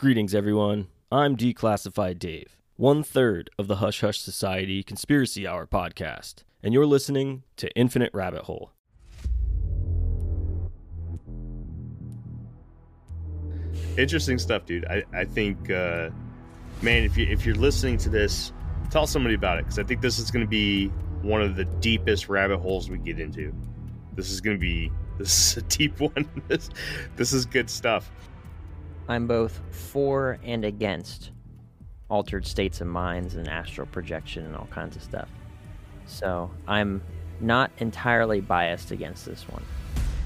[0.00, 0.86] Greetings, everyone.
[1.10, 6.86] I'm Declassified Dave, one third of the Hush Hush Society Conspiracy Hour podcast, and you're
[6.86, 8.70] listening to Infinite Rabbit Hole.
[13.96, 14.84] Interesting stuff, dude.
[14.84, 16.10] I, I think, uh,
[16.80, 18.52] man, if you if you're listening to this,
[18.92, 20.90] tell somebody about it because I think this is going to be
[21.22, 23.52] one of the deepest rabbit holes we get into.
[24.14, 26.28] This is going to be this is a deep one.
[26.46, 26.70] this
[27.16, 28.12] this is good stuff.
[29.08, 31.30] I'm both for and against
[32.10, 35.28] altered states of minds and astral projection and all kinds of stuff.
[36.06, 37.02] So I'm
[37.40, 39.62] not entirely biased against this one.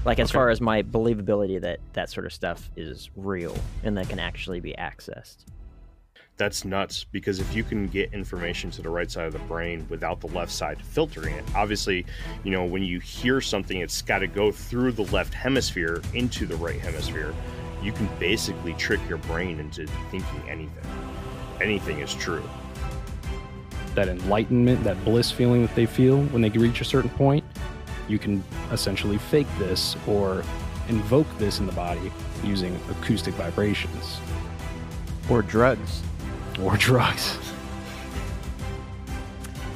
[0.05, 0.35] Like as Okay.
[0.35, 4.59] far as my believability that that sort of stuff is real and that can actually
[4.59, 5.45] be accessed.
[6.35, 9.85] That's nuts because if you can get information to the right side of the brain
[9.89, 12.05] without the left side filtering it, obviously,
[12.43, 16.45] you know, when you hear something, it's got to go through the left hemisphere into
[16.47, 17.33] the right hemisphere.
[17.83, 20.85] You can basically trick your brain into thinking anything.
[21.61, 22.43] Anything is true.
[23.95, 27.43] that enlightenment, that bliss feeling that they feel when they reach a certain point,
[28.07, 30.43] you can essentially fake this or
[30.89, 32.11] invoke this in the body
[32.43, 34.17] using acoustic vibrations
[35.29, 36.01] Or drugs.
[36.61, 37.37] or drugs.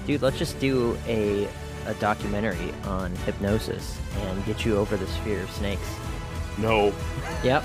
[0.07, 1.47] Dude, let's just do a
[1.85, 5.87] a documentary on hypnosis and get you over this fear of snakes.
[6.57, 6.93] No,
[7.43, 7.63] Yep.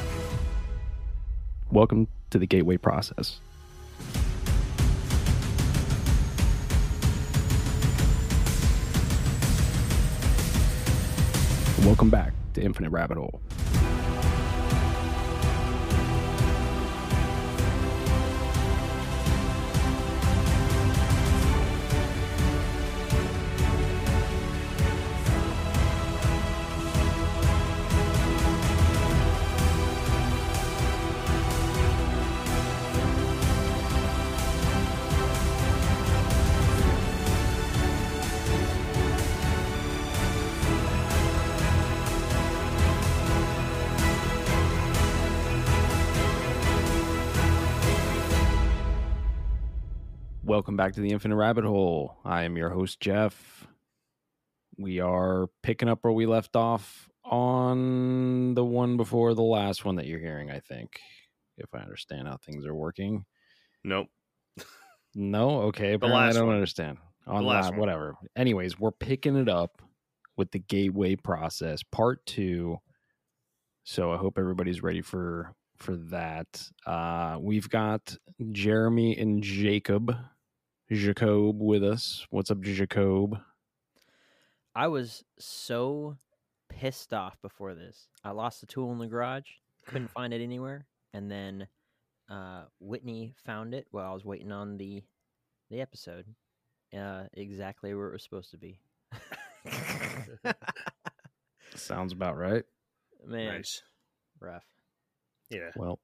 [1.73, 3.41] Welcome to the gateway process.
[11.83, 13.41] Welcome back to Infinite Rabbit Hole.
[50.53, 52.19] Welcome back to the Infinite Rabbit Hole.
[52.27, 53.67] I am your host, Jeff.
[54.77, 59.97] We are picking up where we left off on the one before the last one
[59.97, 61.01] that you're hearing, I think,
[61.57, 63.25] if I understand how things are working.
[63.83, 64.09] nope.
[65.15, 66.57] No, okay, apparently I don't one.
[66.57, 66.99] understand.
[67.27, 68.17] On The last whatever.
[68.37, 69.81] Anyways, we're picking it up
[70.37, 72.77] with the gateway process, part two.
[73.85, 76.69] So I hope everybody's ready for for that.
[76.87, 78.15] Uh, we've got
[78.53, 80.15] Jeremy and Jacob,
[80.93, 82.27] Jacob with us.
[82.31, 83.39] What's up, Jacob?
[84.75, 86.19] I was so
[86.69, 88.09] pissed off before this.
[88.23, 89.49] I lost the tool in the garage,
[89.87, 91.67] couldn't find it anywhere, and then
[92.31, 95.03] uh, Whitney found it while I was waiting on the
[95.71, 96.27] the episode,
[96.97, 98.79] uh, exactly where it was supposed to be.
[101.75, 102.65] Sounds about right.
[103.27, 103.81] Man, Nice.
[104.41, 104.67] rough.
[105.49, 105.71] Yeah.
[105.75, 105.99] Well,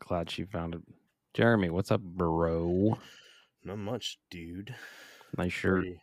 [0.00, 0.82] glad she found it.
[1.32, 2.98] Jeremy, what's up, bro?
[3.64, 4.74] Not much, dude.
[5.36, 5.82] Nice shirt.
[5.82, 6.00] Pretty-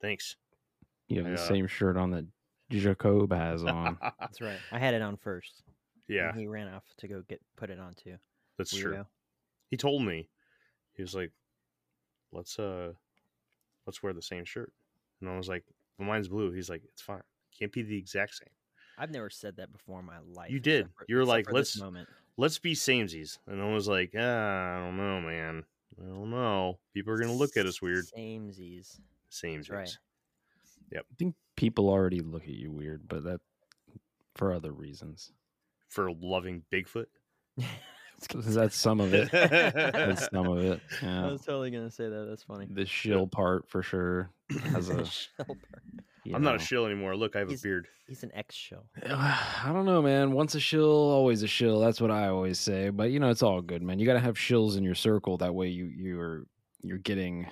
[0.00, 0.36] Thanks.
[1.08, 1.48] You have the Yeah.
[1.48, 2.26] same shirt on that
[2.70, 3.98] Jacob has on.
[4.20, 4.58] That's right.
[4.72, 5.62] I had it on first.
[6.08, 8.16] and yeah, he ran off to go get put it on too.
[8.58, 9.04] that's true.
[9.70, 10.28] He told me.
[10.94, 11.30] He was like,
[12.32, 12.92] "Let's uh,
[13.86, 14.72] let's wear the same shirt,"
[15.20, 15.64] and I was like,
[15.98, 17.22] well, "Mine's blue." He's like, "It's fine.
[17.58, 18.48] Can't be the exact same.
[18.98, 20.50] I've never said that before in my life.
[20.50, 20.88] You did.
[20.96, 22.08] for- You were like, "Let's- moment.
[22.38, 25.64] Let's be samesies." And I was like, ah, "I don't know, man.
[26.00, 26.78] I don't know.
[26.94, 29.00] People are gonna look at us weird." Samesies.
[29.30, 29.70] Samesies.
[29.70, 29.98] right.
[30.94, 33.40] I think people already look at you weird, but that
[34.34, 35.32] for other reasons.
[35.88, 37.06] For loving Bigfoot.
[38.34, 39.30] That's some of it.
[39.30, 40.80] That's That's some of it.
[41.02, 41.26] Yeah.
[41.26, 42.26] I was totally gonna say that.
[42.28, 42.66] That's funny.
[42.70, 44.30] The shill part for sure
[44.72, 45.02] has a.
[45.02, 45.56] Shelper.
[45.90, 46.00] you
[46.34, 46.64] I'm not a know.
[46.64, 47.16] shill anymore.
[47.16, 47.88] Look, I have He's- a beard.
[48.06, 48.84] He's an ex show.
[49.04, 50.30] I don't know, man.
[50.32, 51.80] Once a shill, always a shill.
[51.80, 52.90] That's what I always say.
[52.90, 53.98] But you know, it's all good, man.
[53.98, 55.36] You got to have shills in your circle.
[55.38, 56.44] That way, you you're
[56.82, 57.48] you're getting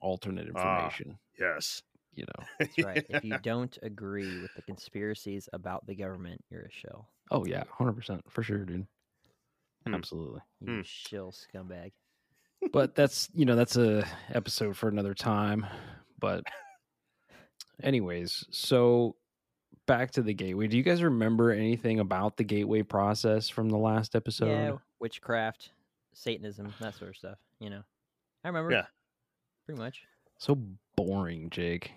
[0.00, 0.86] alternate Ah.
[0.86, 1.18] information.
[1.38, 1.82] Yes.
[2.14, 2.44] You know.
[2.60, 3.04] That's right.
[3.10, 7.08] If you don't agree with the conspiracies about the government, you're a shill.
[7.30, 8.86] Oh yeah, hundred percent for sure, dude.
[9.86, 9.94] Hmm.
[9.94, 10.40] Absolutely.
[10.60, 10.80] You Hmm.
[10.82, 11.92] shill scumbag.
[12.72, 15.66] but that's you know that's a episode for another time
[16.18, 16.42] but
[17.82, 19.16] anyways so
[19.86, 23.76] back to the gateway do you guys remember anything about the gateway process from the
[23.76, 25.70] last episode yeah, witchcraft,
[26.14, 27.38] Satanism, that sort of stuff.
[27.60, 27.82] You know,
[28.42, 28.72] I remember.
[28.72, 28.86] Yeah.
[29.66, 30.02] pretty much.
[30.38, 30.58] so
[30.96, 31.92] boring jake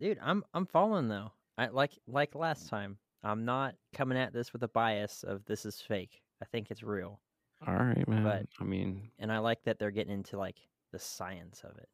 [0.00, 1.32] Dude, I'm I'm following though.
[1.58, 2.96] I like like last time.
[3.22, 6.22] I'm not coming at this with a bias of this is fake.
[6.40, 7.20] I think it's real.
[7.66, 8.24] All right, man.
[8.24, 10.56] But- I mean, and I like that they're getting into like
[10.90, 11.88] the science of it.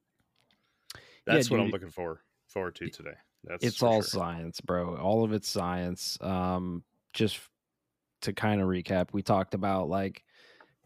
[1.26, 3.14] That's what I'm looking for forward to today.
[3.44, 4.02] That's it's all sure.
[4.02, 4.96] science, bro.
[4.96, 6.18] All of it's science.
[6.20, 7.40] Um, just
[8.22, 10.24] to kind of recap, we talked about like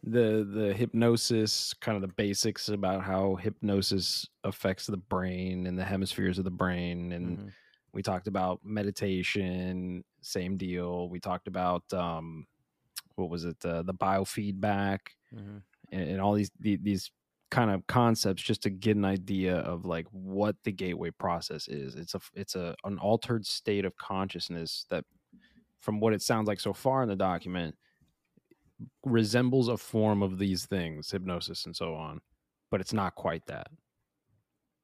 [0.02, 5.84] the the hypnosis, kind of the basics about how hypnosis affects the brain and the
[5.84, 7.52] hemispheres of the brain, and Mhm.
[7.92, 11.08] we talked about meditation, same deal.
[11.10, 12.46] We talked about um,
[13.16, 15.00] what was it, uh, the biofeedback,
[15.34, 15.62] Mhm.
[15.92, 17.10] and, and all these the, these
[17.50, 21.96] kind of concepts just to get an idea of like what the gateway process is.
[21.96, 25.04] It's a it's a an altered state of consciousness that,
[25.80, 27.74] from what it sounds like so far in the document,
[29.04, 32.20] resembles a form of these things, hypnosis and so on,
[32.70, 33.68] but it's not quite that.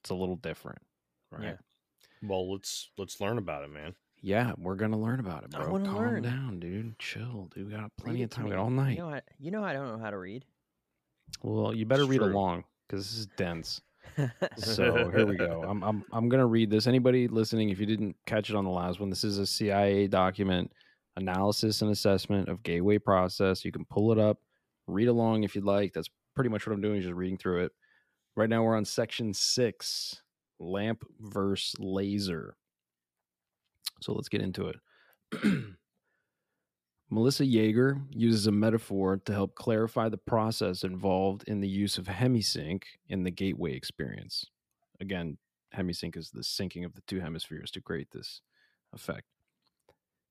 [0.03, 0.79] It's a little different,
[1.31, 1.43] right?
[1.45, 1.57] Yeah.
[2.23, 3.95] Well, let's let's learn about it, man.
[4.23, 5.71] Yeah, we're gonna learn about it, bro.
[5.71, 6.23] wanna Calm learn.
[6.23, 6.99] down, dude.
[6.99, 7.67] Chill, dude.
[7.67, 8.45] We got plenty of time.
[8.45, 8.97] We got all night.
[8.97, 10.45] You know, I, you know I don't know how to read.
[11.43, 12.33] Well, you better It's read true.
[12.33, 13.81] along because this is dense.
[14.57, 15.63] So here we go.
[15.69, 16.87] I'm I'm I'm gonna read this.
[16.87, 20.07] Anybody listening, if you didn't catch it on the last one, this is a CIA
[20.07, 20.73] document,
[21.17, 23.65] analysis and assessment of gateway process.
[23.65, 24.39] You can pull it up,
[24.87, 25.93] read along if you'd like.
[25.93, 27.73] That's pretty much what I'm doing, is just reading through it.
[28.37, 30.23] Right now we're on section six,
[30.59, 32.57] lamp versus laser.
[34.01, 34.77] So let's get into it.
[37.09, 42.07] Melissa Jager uses a metaphor to help clarify the process involved in the use of
[42.07, 44.47] hemisync in the gateway experience.
[45.01, 45.39] Again,
[45.75, 48.41] hemisync is the syncing of the two hemispheres to create this
[48.93, 49.25] effect.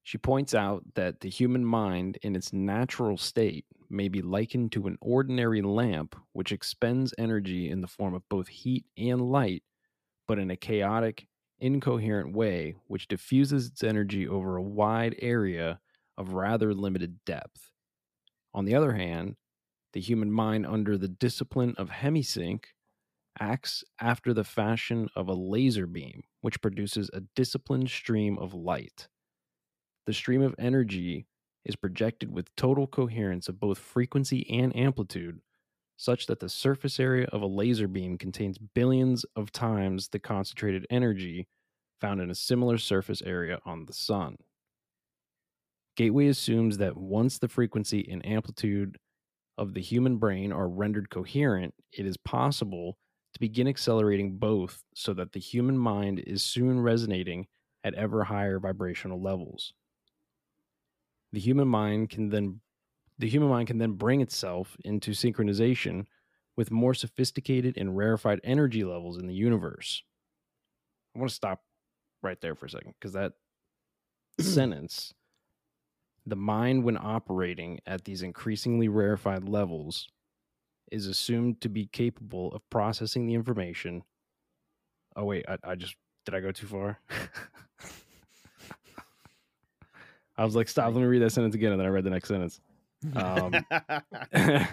[0.04, 4.88] She points out that the human mind in its natural state may be likened to
[4.88, 9.64] an ordinary lamp which expends energy in the form of both heat and light,
[10.28, 11.28] but in a chaotic,
[11.60, 15.80] incoherent way which diffuses its energy over a wide area
[16.18, 17.72] of rather limited depth.
[18.54, 19.36] On the other hand,
[19.94, 22.66] the human mind, under the discipline of hemisync,
[23.40, 29.08] acts after the fashion of a laser beam, which produces a disciplined stream of light.
[30.06, 31.28] The stream of energy
[31.66, 35.42] is projected with total coherence of both frequency and amplitude,
[35.98, 40.86] such that the surface area of a laser beam contains billions of times the concentrated
[40.90, 41.48] energy
[42.00, 44.38] found in a similar surface area on the sun.
[45.96, 48.98] Gateway assumes that once the frequency and amplitude
[49.58, 52.98] of the human brain are rendered coherent, it is possible
[53.34, 57.46] to begin accelerating both so that the human mind is soon resonating
[57.84, 59.74] at ever higher vibrational levels.
[61.32, 62.62] The human mind can then
[63.18, 66.06] the human mind can then bring itself into synchronization
[66.58, 70.04] with more sophisticated and rarefied energy levels in the universe.
[71.16, 71.62] I want to stop
[72.22, 73.34] right there for a second because that
[74.42, 75.14] sentence
[76.26, 80.08] the mind when operating at these increasingly rarefied levels
[80.92, 84.04] is assumed to be capable of processing the information.
[85.16, 85.96] Oh wait i, I just
[86.26, 87.00] did i go too far?
[90.38, 92.10] I was like stop let me read that sentence again and then i read the
[92.10, 92.60] next sentence.
[93.16, 93.54] Um,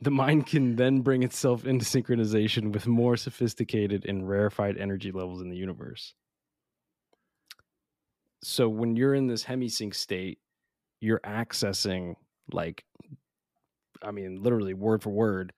[0.00, 5.40] the mind can then bring itself into synchronization with more sophisticated and rarefied energy levels
[5.40, 6.14] in the universe.
[8.42, 10.38] So when you're in this hemisync state
[11.04, 12.14] you're accessing
[12.52, 12.84] like
[14.02, 15.52] i mean literally word for word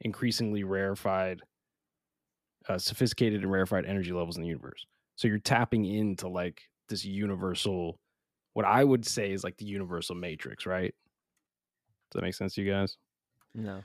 [0.00, 1.40] increasingly rarefied
[2.68, 7.04] uh, sophisticated and rarefied energy levels in the universe so you're tapping into like this
[7.04, 7.98] universal
[8.52, 10.94] what i would say is like the universal matrix right
[12.10, 12.96] does that make sense to you guys
[13.54, 13.82] no.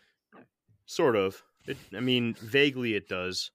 [0.85, 1.41] sort of.
[1.67, 3.51] It, I mean, vaguely it does.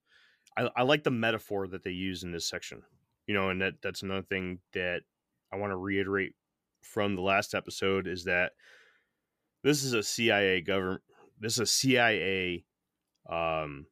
[0.57, 2.83] I, I like the metaphor that they use in this section.
[3.27, 5.03] You know, and that that's another thing that
[5.53, 6.35] I want to reiterate
[6.83, 8.53] from the last episode is that
[9.63, 11.03] this is a CIA government.
[11.39, 12.65] This is a CIA
[13.29, 13.87] um,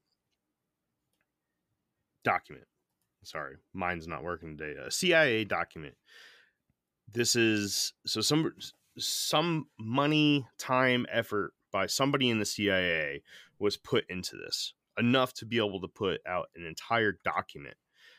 [2.24, 2.66] document.
[3.24, 4.78] Sorry, mine's not working today.
[4.80, 5.94] A CIA document.
[7.12, 8.52] This is so some
[8.98, 13.22] some money, time, effort by somebody in the CIA
[13.58, 17.76] was put into this enough to be able to put out an entire document.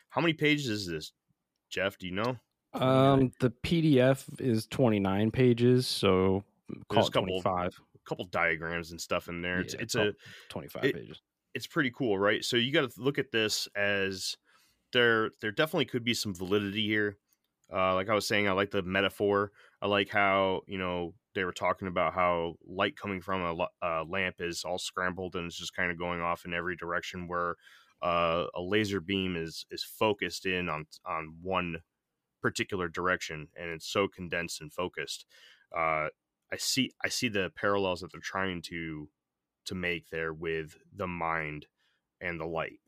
[0.10, 1.12] How many pages is this,
[1.70, 1.98] Jeff?
[1.98, 2.38] Do you know?
[2.74, 6.44] Um the pdf is 29 pages so
[6.88, 9.60] call There's it couple- 25 A couple diagrams and stuff in there.
[9.60, 10.14] It's Yeah, it's call- a
[10.50, 11.22] 25 it- pages
[11.56, 12.46] it's pretty cool, right?
[12.46, 14.38] So you got to look at this as
[14.94, 17.18] there there definitely could be some validity here.
[17.74, 19.52] Uh, like I was saying, I like the metaphor.
[19.82, 24.04] I like how you know they were talking about how light coming from a, a
[24.04, 27.56] lamp is all scrambled and it's just kind of going off in every direction, where
[28.04, 31.78] uh, a laser beam is is focused in on on one
[32.42, 35.26] particular direction and it's so condensed and focused.
[35.76, 36.08] Uh,
[36.52, 39.10] I see I see the parallels that they're trying to
[39.66, 41.68] to make there with the mind
[42.22, 42.80] and the light.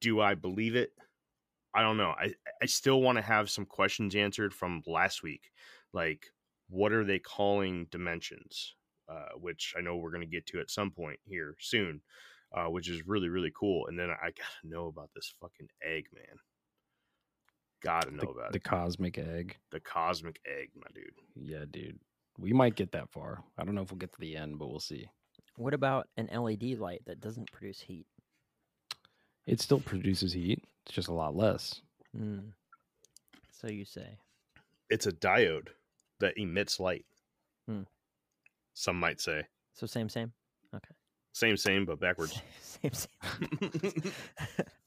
[0.00, 0.92] Do I believe it?
[1.74, 2.14] I don't know.
[2.18, 5.50] I I still want to have some questions answered from last week.
[5.92, 6.26] Like
[6.68, 8.76] what are they calling dimensions?
[9.08, 12.00] Uh, which I know we're going to get to at some point here soon,
[12.56, 13.88] uh, which is really really cool.
[13.88, 16.38] And then I gotta know about this fucking egg, man.
[17.82, 18.64] Gotta know the, about the it.
[18.64, 19.56] cosmic egg.
[19.70, 21.12] The cosmic egg, my dude.
[21.34, 21.98] Yeah, dude.
[22.38, 23.42] We might get that far.
[23.58, 25.08] I don't know if we'll get to the end, but we'll see.
[25.56, 28.06] What about an LED light that doesn't produce heat?
[29.46, 30.64] It still produces heat.
[30.86, 31.82] It's just a lot less.
[32.16, 32.52] Mm.
[33.50, 34.16] So you say.
[34.88, 35.68] It's a diode
[36.20, 37.04] that emits light.
[37.68, 37.82] Hmm.
[38.74, 39.42] Some might say
[39.74, 40.32] So same, same.
[40.74, 40.94] Okay.
[41.32, 42.40] Same, same, but backwards.
[42.60, 44.12] same, same.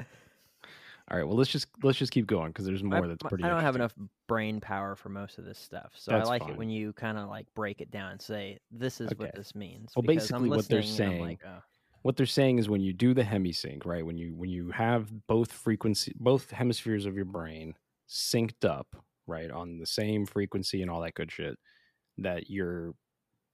[1.11, 1.23] All right.
[1.23, 3.43] Well, let's just let's just keep going because there's more I, that's pretty.
[3.43, 3.93] I don't have enough
[4.27, 6.51] brain power for most of this stuff, so That's I like fine.
[6.51, 9.19] it when you kind of like break it down and say, "This is Okay.
[9.19, 11.61] what this means." Well, basically what they're listening and I'm saying- like, oh,
[12.01, 14.03] what they're saying is when you do the hemisync, right?
[14.05, 17.75] When you when you have both frequency, both hemispheres of your brain
[18.09, 18.95] synced up,
[19.27, 21.59] right, on the same frequency and all that good shit,
[22.17, 22.95] that your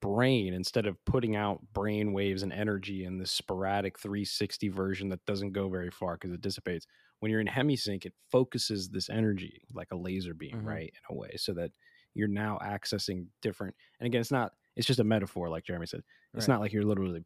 [0.02, 5.26] brain, instead of putting out brain waves and energy in this sporadic 360 version that
[5.26, 6.88] doesn't go very far because it dissipates,
[7.22, 10.66] when you're in hemisync, it focuses this energy like a laser beam, Mhm.
[10.66, 11.72] right, in a way, so that
[12.14, 13.74] you're now accessing different.
[14.00, 14.54] And again, it's not.
[14.76, 16.04] It's just a metaphor, like Jeremy said.
[16.34, 16.54] It's Right.
[16.56, 17.24] not like you're literally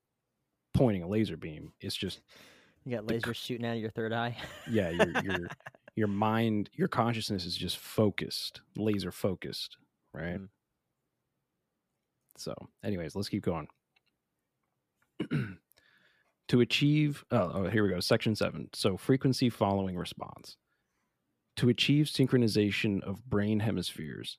[0.73, 1.73] pointing a laser beam.
[1.79, 2.21] It's just
[2.83, 4.37] you got the lasers shooting out of your third eye.
[4.67, 5.49] yeah, your your
[5.95, 9.77] your mind, your consciousness is just focused, laser focused,
[10.13, 10.39] right?
[10.39, 10.49] Mm.
[12.37, 13.67] So, anyways, let's keep going.
[16.49, 18.69] to achieve, oh, oh, here we go, section seven.
[18.73, 20.57] So, frequency following response.
[21.57, 24.37] To achieve synchronization of brain hemispheres,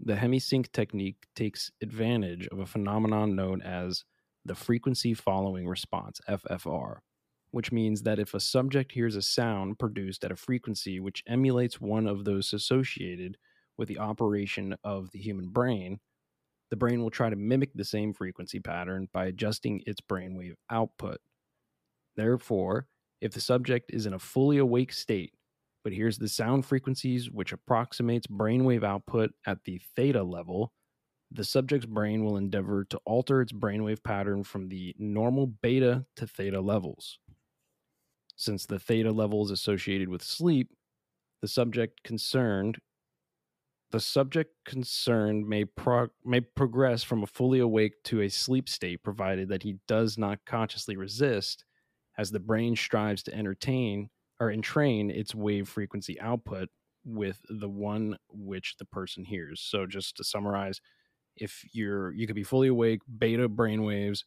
[0.00, 4.04] the hemisync technique takes advantage of a phenomenon known as
[4.44, 6.98] the frequency following response, FFR
[7.50, 11.80] which means that if a subject hears a sound produced at a frequency which emulates
[11.80, 13.36] one of those associated
[13.76, 15.98] with the operation of the human brain,
[16.70, 21.18] the brain will try to mimic the same frequency pattern by adjusting its brainwave output.
[22.18, 22.88] Therefore,
[23.20, 25.32] if the subject is in a fully awake state
[25.84, 30.72] but hears the sound frequencies which approximates brainwave output at the theta level,
[31.30, 36.26] the subject's brain will endeavor to alter its brainwave pattern from the normal beta to
[36.26, 37.20] theta levels.
[38.34, 40.70] Since the theta level is associated with sleep,
[41.40, 42.78] the subject concerned
[43.90, 49.02] the subject concerned may prog- may progress from a fully awake to a sleep state
[49.04, 51.64] provided that he does not consciously resist
[52.18, 54.10] as the brain strives to entertain
[54.40, 56.68] or entrain its wave frequency output
[57.04, 59.60] with the one which the person hears.
[59.60, 60.80] So just to summarize,
[61.36, 64.24] if you're you could be fully awake, beta brain waves,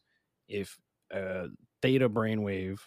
[0.47, 0.79] if
[1.11, 1.47] a
[1.81, 2.79] theta brainwave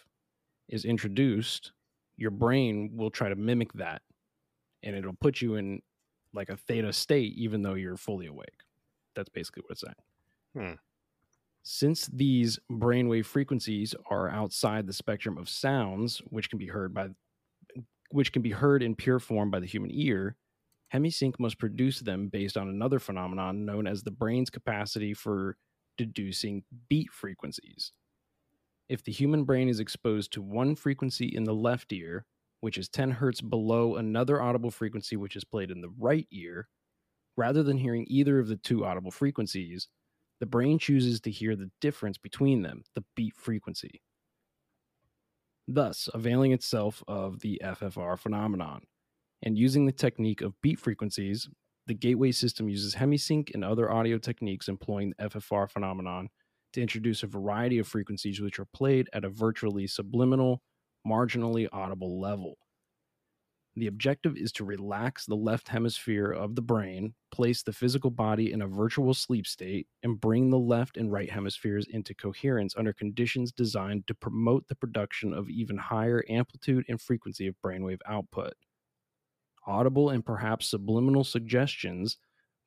[0.67, 1.71] is introduced,
[2.17, 4.01] your brain will try to mimic that
[4.83, 5.81] and it'll put you in
[6.33, 8.63] like a theta state even though you're fully awake.
[9.15, 9.95] That's basically what it's saying.
[10.55, 10.75] Hmm.
[11.67, 17.09] Since these brainwave frequencies are outside the spectrum of sounds, which can be heard by
[18.11, 20.35] which can be heard in pure form by the human ear,
[20.93, 25.57] Hemisync must produce them based on another phenomenon known as the brain's capacity for
[25.97, 27.91] deducing beat frequencies.
[28.87, 32.27] If the human brain is exposed to one frequency in the left ear,
[32.61, 36.67] which is 10 hertz below another audible frequency which is played in the right ear,
[37.35, 39.89] rather than hearing either of the two audible frequencies,
[40.39, 44.01] the brain chooses to hear the difference between them, the beat frequency.
[45.67, 48.81] Thus, availing itself of the FFR phenomenon
[49.41, 51.49] and using the technique of beat frequencies,
[51.87, 56.29] the gateway system uses hemisync and other audio techniques employing the FFR phenomenon
[56.73, 60.61] to introduce a variety of frequencies which are played at a virtually subliminal,
[61.07, 62.57] marginally audible level.
[63.77, 68.53] The objective is to relax the left hemisphere of the brain, place the physical body
[68.53, 72.93] in a virtual sleep state, and bring the left and right hemispheres into coherence under
[72.93, 78.53] conditions designed to promote the production of even higher amplitude and frequency of brainwave output.
[79.67, 82.17] Audible and perhaps subliminal suggestions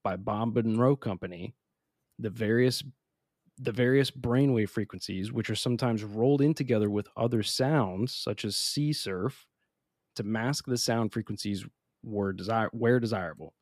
[0.04, 1.54] by Bob Monroe Company,
[2.18, 2.82] the various
[3.60, 8.56] the various brainwave frequencies, which are sometimes rolled in together with other sounds, such as
[8.56, 9.48] sea surf,
[10.18, 11.64] to mask the sound frequencies
[12.02, 13.54] where, desire, where desirable.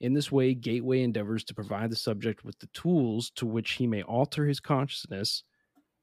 [0.00, 3.86] In this way, Gateway endeavors to provide the subject with the tools to which he
[3.86, 5.42] may alter his consciousness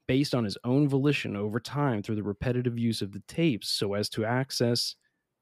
[0.06, 3.94] based on his own volition over time through the repetitive use of the tapes so
[3.94, 4.96] as to access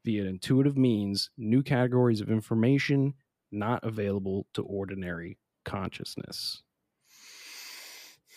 [0.05, 3.15] via intuitive means new categories of information,
[3.51, 6.63] not available to ordinary consciousness.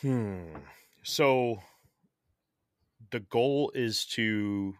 [0.01, 0.55] Hmm.
[1.03, 1.59] So
[3.11, 4.75] the goal is to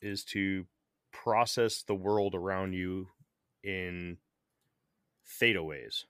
[0.00, 0.66] is to
[1.12, 3.08] process the world around you
[3.62, 4.18] in
[5.26, 6.06] theta ways.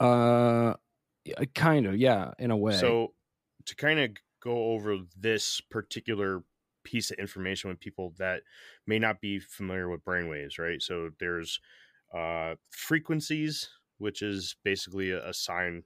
[0.00, 0.74] Uh,
[1.54, 2.76] kind of, yeah, in a way.
[2.76, 3.14] So
[3.66, 6.42] to kind of go over this particular
[6.84, 8.42] piece of information with people that
[8.86, 10.82] may not be familiar with brainwaves, right?
[10.82, 11.60] So there's
[12.12, 15.84] uh, frequencies, which is basically a, a sign.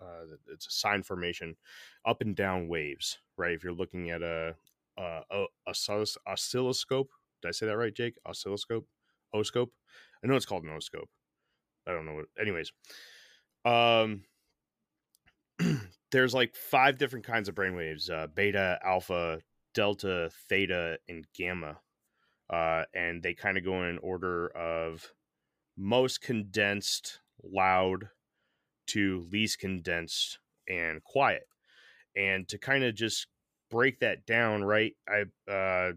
[0.00, 1.56] Uh, it's a sine formation,
[2.04, 3.52] up and down waves, right?
[3.52, 4.54] If you're looking at a,
[4.98, 7.10] a, a, a oscilloscope,
[7.42, 8.18] did I say that right, Jake?
[8.26, 8.86] Oscilloscope,
[9.34, 9.70] oscope.
[10.22, 11.08] I know it's called an oscope.
[11.86, 12.26] I don't know what.
[12.40, 12.72] Anyways,
[13.64, 14.24] um,
[16.10, 19.40] there's like five different kinds of brainwaves: uh, beta, alpha,
[19.74, 21.78] delta, theta, and gamma,
[22.50, 25.12] uh, and they kind of go in order of
[25.76, 28.08] most condensed, loud,
[28.88, 30.38] to least condensed
[30.68, 31.46] and quiet.
[32.16, 33.26] And to kind of just
[33.70, 34.94] break that down, right?
[35.08, 35.92] I uh,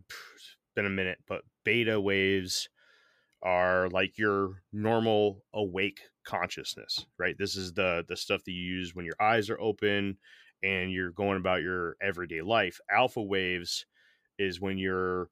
[0.75, 2.69] been a minute, but beta waves
[3.41, 7.37] are like your normal awake consciousness, right?
[7.37, 10.17] This is the the stuff that you use when your eyes are open
[10.61, 12.79] and you're going about your everyday life.
[12.91, 13.85] Alpha waves
[14.37, 15.29] is when you're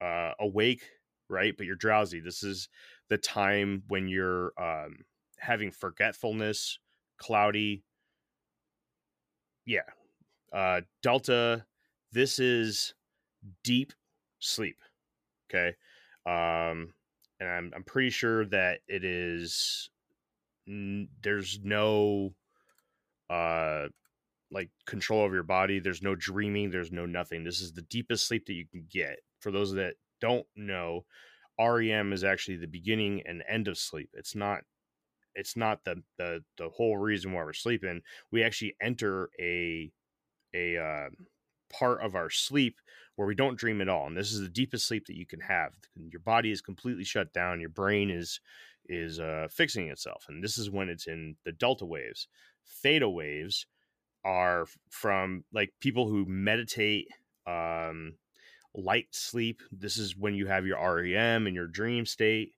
[0.00, 0.82] uh, awake,
[1.28, 1.56] right?
[1.56, 2.20] But you're drowsy.
[2.20, 2.68] This is
[3.08, 5.04] the time when you're um,
[5.44, 6.78] having forgetfulness,
[7.18, 7.84] cloudy.
[9.66, 9.80] Yeah.
[10.52, 11.64] Uh, delta,
[12.12, 12.94] this is
[13.62, 13.92] deep
[14.38, 14.76] sleep.
[15.50, 15.76] Okay.
[16.26, 16.94] Um,
[17.40, 19.90] and I'm, I'm pretty sure that it is,
[20.66, 22.34] n- there's no,
[23.28, 23.88] uh,
[24.50, 25.80] like control of your body.
[25.80, 26.70] There's no dreaming.
[26.70, 27.44] There's no nothing.
[27.44, 29.16] This is the deepest sleep that you can get.
[29.40, 31.04] For those that don't know,
[31.60, 34.10] REM is actually the beginning and end of sleep.
[34.14, 34.62] It's not
[35.34, 38.02] it's not the the the whole reason why we're sleeping.
[38.30, 39.90] We actually enter a
[40.54, 41.08] a uh,
[41.70, 42.76] part of our sleep
[43.16, 45.40] where we don't dream at all, and this is the deepest sleep that you can
[45.40, 45.72] have.
[45.96, 47.60] Your body is completely shut down.
[47.60, 48.40] Your brain is
[48.86, 52.28] is uh, fixing itself, and this is when it's in the delta waves.
[52.82, 53.66] Theta waves
[54.24, 57.08] are from like people who meditate
[57.46, 58.14] um
[58.74, 59.62] light sleep.
[59.70, 62.52] This is when you have your REM and your dream state.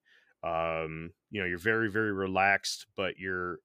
[0.46, 3.59] Um, you know, you're very, very relaxed, but you're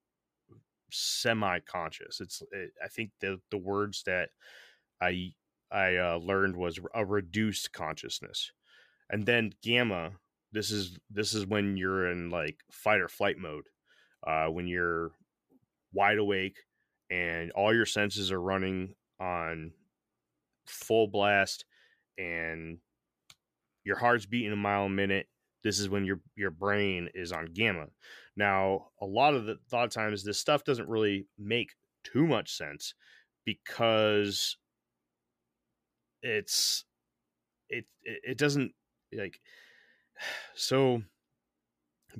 [0.91, 2.19] semi-conscious.
[2.19, 4.29] It's, it, I think the the words that
[5.01, 5.33] I
[5.71, 8.51] I uh, learned was a reduced consciousness,
[9.09, 10.13] and then gamma.
[10.51, 13.65] This is this is when you're in like fight or flight mode,
[14.25, 15.11] uh, when you're
[15.93, 16.57] wide awake
[17.09, 19.71] and all your senses are running on
[20.65, 21.65] full blast
[22.17, 22.77] and
[23.83, 25.27] your heart's beating a mile a minute
[25.63, 27.87] this is when your your brain is on gamma.
[28.35, 31.71] Now a lot of the of times this stuff doesn't really make
[32.03, 32.93] too much sense
[33.45, 34.57] because
[36.21, 36.85] it's
[37.69, 38.71] it it doesn't
[39.13, 39.39] like
[40.55, 41.01] so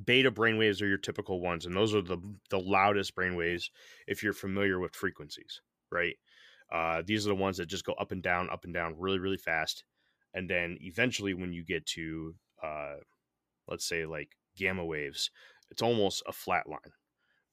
[0.06, 2.18] beta brainwaves are your typical ones and those are the
[2.50, 3.66] the loudest brainwaves
[4.08, 6.16] if you're familiar with frequencies right?
[6.72, 9.20] Uh, these are the ones that just go up and down up and down really
[9.20, 9.84] really fast
[10.34, 12.96] and then eventually when you get to uh,
[13.68, 15.32] let's say like gamma waves
[15.70, 16.80] it's almost a flat line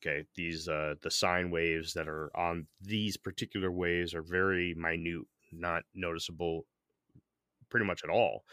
[0.01, 5.23] okay these uh the sine waves that are on these particular waves are very minute
[5.53, 6.67] not noticeable
[7.71, 8.45] pretty much at all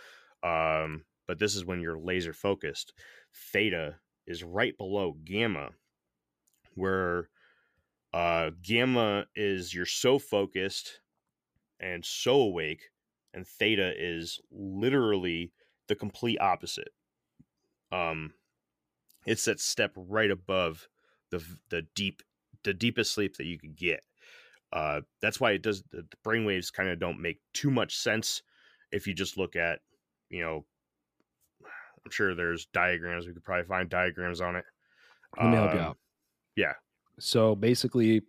[0.44, 2.94] um but this is when you're laser focused
[3.52, 3.96] theta
[4.28, 5.70] is right below gamma
[6.76, 7.30] where
[8.14, 11.00] uh gamma is you're so focused
[11.80, 12.90] and so awake
[13.36, 15.52] and theta is literally
[15.88, 16.90] the complete opposite.
[17.92, 18.34] Um,
[19.26, 20.88] it's that step right above
[21.32, 22.22] the the deep
[22.64, 24.04] the deepest sleep that you could get.
[24.74, 28.42] Uh, that's why it does the, brain waves kind of don't make too much sense
[28.92, 29.80] if you just look at
[30.30, 30.66] you know
[31.64, 34.66] I'm sure there's diagrams we could probably find diagrams on it.
[35.38, 35.98] Let me help you Um, out.
[36.56, 36.74] Yeah,
[37.20, 38.22] So basically,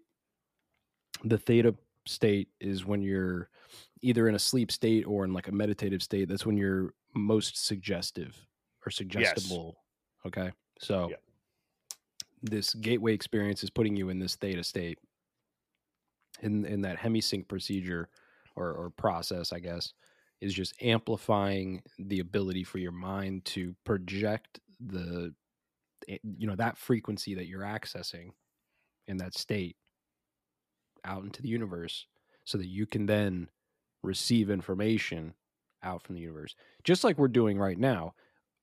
[1.24, 1.74] the theta
[2.06, 3.50] state is when you're
[4.02, 6.28] either in a sleep state or in like a meditative state.
[6.28, 8.46] That's when you're most suggestive
[8.86, 9.82] or suggestible.
[10.24, 10.50] Okay.
[10.80, 11.16] So Yeah.
[12.42, 14.98] this gateway experience is putting you in this theta state.
[16.42, 18.10] In in that hemisync procedure
[18.56, 19.94] or, or process, I guess,
[20.42, 25.34] is just amplifying the ability for your mind to project the
[26.08, 28.32] eh, you know that frequency that you're accessing
[29.06, 29.76] in that state
[31.04, 32.06] out into the universe
[32.44, 33.48] so that you can then
[34.02, 35.32] receive information
[35.82, 36.54] out from the universe.
[36.84, 38.14] Just like we're doing right now.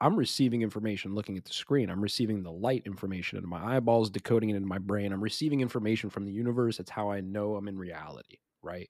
[0.03, 1.89] I'm receiving information looking at the screen.
[1.89, 5.13] I'm receiving the light information into my eyeballs, decoding it into my brain.
[5.13, 6.75] I'm receiving information from the universe.
[6.75, 8.89] That's how I know I'm in reality, right?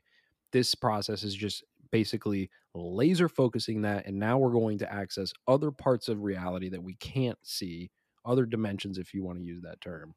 [0.51, 4.07] This process is just basically laser focusing that.
[4.07, 7.91] And now we're going to access other parts of reality that we can't see,
[8.25, 10.15] other dimensions, if you want to use that term.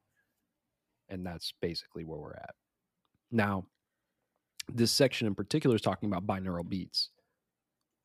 [1.10, 2.54] And that's basically where we're at.
[3.30, 3.66] Now,
[4.72, 7.10] this section in particular is talking about binaural beats.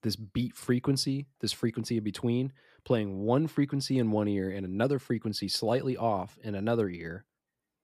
[0.03, 2.53] This beat frequency, this frequency in between,
[2.85, 7.25] playing one frequency in one ear and another frequency slightly off in another ear,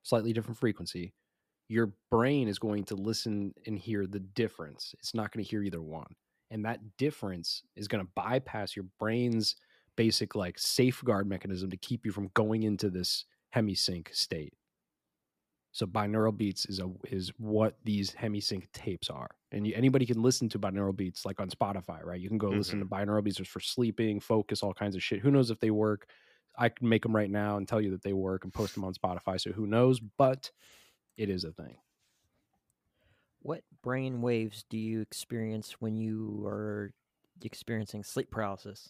[0.03, 1.13] slightly different frequency,
[1.69, 4.95] your brain is going to listen and hear the difference.
[4.99, 6.15] It's not going to hear either one.
[6.49, 9.55] And that difference is going to bypass your brain's
[9.97, 14.53] basic like safeguard mechanism to keep you from going into this hemisync state.
[15.73, 20.21] So binaural beats is a is what these hemisync tapes are, and you, anybody can
[20.21, 22.19] listen to binaural beats like on Spotify, right?
[22.19, 22.57] You can go mm-hmm.
[22.57, 23.09] listen to mm-hmm.
[23.09, 25.19] binaural beats for sleeping, focus, all kinds of shit.
[25.19, 26.07] Who knows if they work?
[26.57, 28.83] I can make them right now and tell you that they work and post them
[28.83, 29.39] on Spotify.
[29.39, 29.99] So who knows?
[29.99, 30.51] But
[31.15, 31.77] it is a thing.
[33.41, 36.91] What brain waves do you experience when you are
[37.43, 38.89] experiencing sleep paralysis?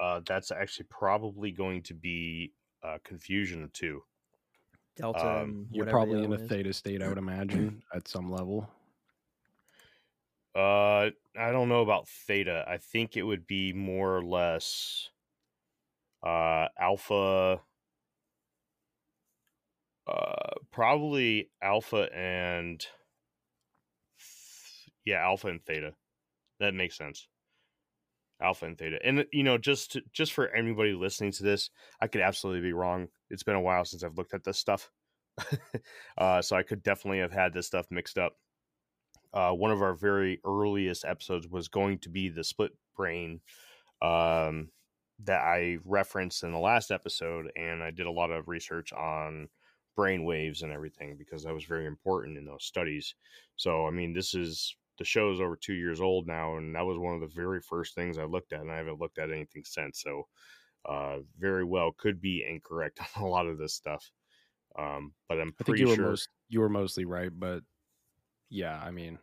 [0.00, 4.02] Uh, that's actually probably going to be uh, confusion too.
[4.96, 5.42] Delta.
[5.42, 6.48] Um, you're probably in a is.
[6.48, 8.68] theta state, I would imagine, at some level.
[10.54, 12.64] Uh, I don't know about theta.
[12.66, 15.10] I think it would be more or less
[16.22, 17.60] uh alpha
[20.06, 22.86] uh probably alpha and
[25.04, 25.94] yeah alpha and theta
[26.60, 27.28] that makes sense
[28.40, 32.06] alpha and theta and you know just to, just for anybody listening to this i
[32.06, 34.90] could absolutely be wrong it's been a while since I've looked at this stuff.
[36.18, 38.36] uh, so I could definitely have had this stuff mixed up.
[39.32, 43.40] Uh, one of our very earliest episodes was going to be the split brain
[44.00, 44.70] um,
[45.24, 49.48] that I referenced in the last episode, and I did a lot of research on
[49.96, 53.14] brain waves and everything because that was very important in those studies.
[53.56, 56.86] So, I mean, this is the show is over two years old now, and that
[56.86, 59.30] was one of the very first things I looked at, and I haven't looked at
[59.30, 60.02] anything since.
[60.02, 60.28] So,
[60.88, 64.10] uh, very well could be incorrect on a lot of this stuff.
[64.78, 67.30] Um, but I'm pretty I think you sure were most, you were mostly right.
[67.34, 67.62] But
[68.50, 69.18] yeah, I mean,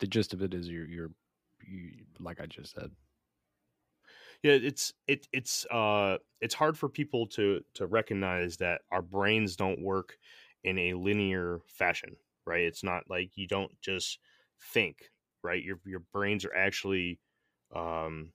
[0.00, 1.10] the gist of it is you're you're
[1.66, 2.90] you, like I just said.
[4.42, 9.56] Yeah, it's it it's uh it's hard for people to to recognize that our brains
[9.56, 10.16] don't work
[10.64, 12.16] in a linear fashion,
[12.46, 12.62] right?
[12.62, 14.18] It's not like you don't just
[14.72, 15.10] think,
[15.42, 15.62] right?
[15.62, 17.20] Your your brains are actually
[17.74, 18.32] um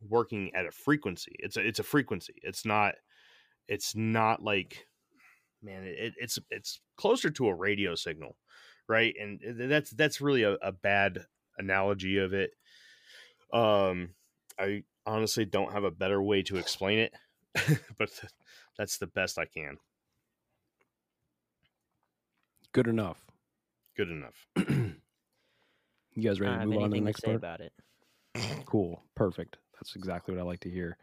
[0.00, 1.34] working at a frequency.
[1.38, 2.34] It's a it's a frequency.
[2.42, 2.94] It's not
[3.68, 4.87] it's not like
[5.62, 8.36] man, it, it's it's closer to a radio signal,
[8.88, 9.14] right?
[9.20, 9.40] And
[9.70, 11.26] that's that's really a, a bad
[11.58, 12.50] analogy of it.
[13.52, 14.10] Um,
[14.58, 17.14] I honestly don't have a better way to explain it,
[17.98, 18.10] but
[18.76, 19.78] that's the best I can.
[22.72, 23.18] Good enough.
[23.96, 24.46] Good enough.
[24.56, 24.94] you
[26.22, 27.36] guys ready to move on to the next part?
[27.36, 27.72] about it?
[28.66, 29.02] Cool.
[29.16, 29.56] Perfect.
[29.74, 30.96] That's exactly what I like to hear.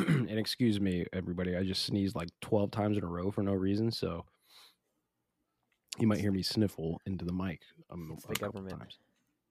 [0.08, 3.52] and excuse me, everybody, I just sneezed like 12 times in a row for no
[3.52, 3.90] reason.
[3.90, 4.24] So
[5.98, 7.60] you might hear me sniffle into the mic.
[7.90, 8.78] Um, it's the government.
[8.78, 8.98] Times.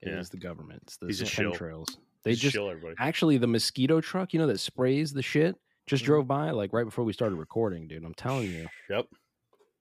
[0.01, 0.19] It yeah.
[0.19, 0.81] is the government.
[0.83, 1.97] It's the He's chemtrails.
[2.23, 2.57] They He's just
[2.97, 5.55] actually the mosquito truck, you know, that sprays the shit,
[5.87, 6.11] just mm-hmm.
[6.11, 8.03] drove by like right before we started recording, dude.
[8.03, 8.67] I'm telling you.
[8.89, 9.07] Yep.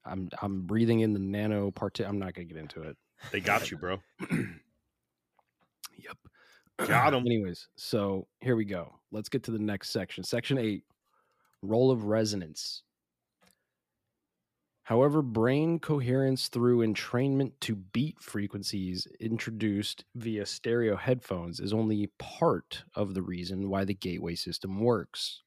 [0.05, 1.99] I'm I'm breathing in the nano part.
[2.01, 2.97] I'm not gonna get into it.
[3.33, 4.01] They got you, bro.
[4.31, 6.17] yep.
[6.87, 7.27] Got him.
[7.27, 8.95] Anyways, so here we go.
[9.11, 10.25] Let's get to the next section.
[10.25, 10.85] Section eight
[11.63, 12.83] role of resonance.
[14.85, 22.85] However, brain coherence through entrainment to beat frequencies introduced via stereo headphones is only part
[22.95, 25.43] of the reason why the gateway system works.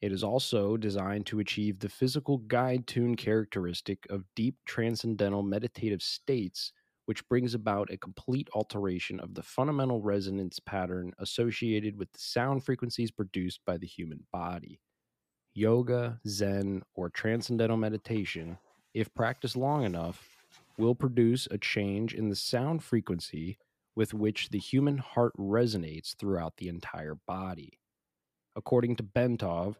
[0.00, 6.02] It is also designed to achieve the physical guide tune characteristic of deep transcendental meditative
[6.02, 6.72] states
[7.10, 12.62] which brings about a complete alteration of the fundamental resonance pattern associated with the sound
[12.62, 14.80] frequencies produced by the human body.
[15.52, 18.56] Yoga, Zen, or transcendental meditation,
[18.94, 20.24] if practiced long enough,
[20.78, 23.58] will produce a change in the sound frequency
[23.96, 27.80] with which the human heart resonates throughout the entire body.
[28.54, 29.74] According to Bentov,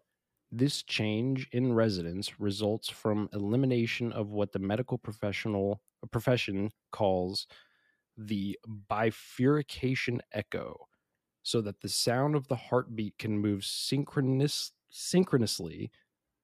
[0.51, 7.47] this change in resonance results from elimination of what the medical professional profession calls
[8.17, 8.59] the
[8.89, 10.77] bifurcation echo,
[11.43, 15.91] so that the sound of the heartbeat can move synchronous, synchronously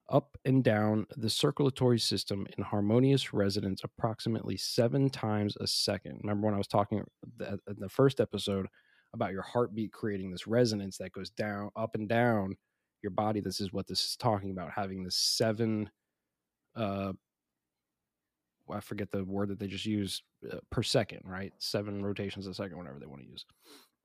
[0.08, 6.20] up and down the circulatory system in harmonious resonance approximately seven times a second.
[6.22, 7.02] Remember when I was talking
[7.40, 8.68] in the first episode
[9.12, 12.56] about your heartbeat creating this resonance that goes down, up and down
[13.02, 13.40] your body?
[13.40, 15.90] This is what this is talking about having this seven,
[16.76, 17.12] uh,
[18.72, 21.52] I forget the word that they just use uh, per second, right?
[21.58, 23.44] Seven rotations a second, whatever they want to use.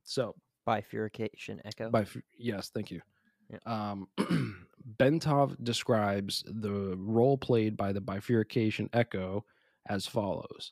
[0.03, 1.89] So bifurcation echo.
[1.89, 3.01] Bif- yes, thank you.
[3.49, 3.91] Yeah.
[3.91, 4.07] Um,
[4.97, 9.45] Bentov describes the role played by the bifurcation echo
[9.89, 10.71] as follows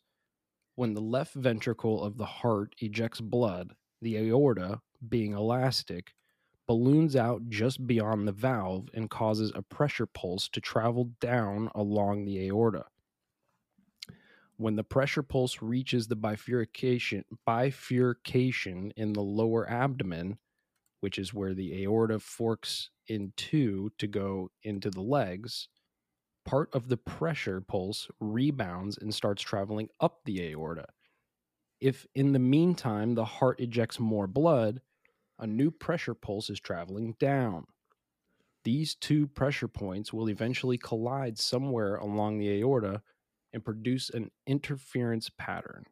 [0.75, 6.13] When the left ventricle of the heart ejects blood, the aorta, being elastic,
[6.67, 12.25] balloons out just beyond the valve and causes a pressure pulse to travel down along
[12.25, 12.85] the aorta.
[14.59, 20.37] When the pressure pulse reaches the bifurcation, bifurcation in the lower abdomen,
[20.99, 25.69] which is where the aorta forks in two to go into the legs,
[26.43, 30.87] part of the pressure pulse rebounds and starts traveling up the aorta.
[31.79, 34.81] If in the meantime the heart ejects more blood,
[35.39, 37.63] a new pressure pulse is traveling down.
[38.65, 43.03] These two pressure points will eventually collide somewhere along the aorta
[43.53, 45.83] and produce an interference pattern.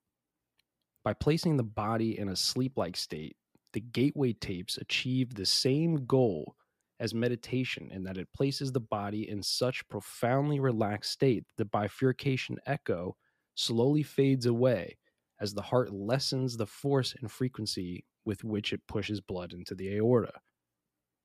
[1.04, 3.36] By placing the body in a sleep like state,
[3.74, 6.56] the gateway tapes achieve the same goal
[7.00, 11.70] as meditation in that it places the body in such profoundly relaxed state that the
[11.70, 13.15] bifurcation echo
[13.56, 14.98] slowly fades away
[15.39, 19.96] as the heart lessens the force and frequency with which it pushes blood into the
[19.96, 20.34] aorta.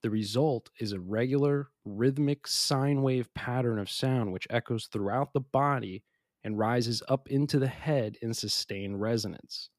[0.03, 5.41] The result is a regular, rhythmic sine wave pattern of sound which echoes throughout the
[5.41, 6.03] body
[6.45, 9.71] and rises up into the head in sustained resonance.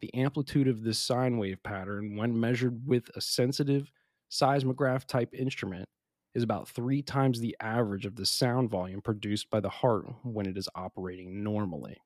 [0.00, 3.90] The amplitude of this sine wave pattern, when measured with a sensitive
[4.28, 5.88] seismograph type instrument,
[6.34, 10.44] is about three times the average of the sound volume produced by the heart when
[10.44, 11.96] it is operating normally.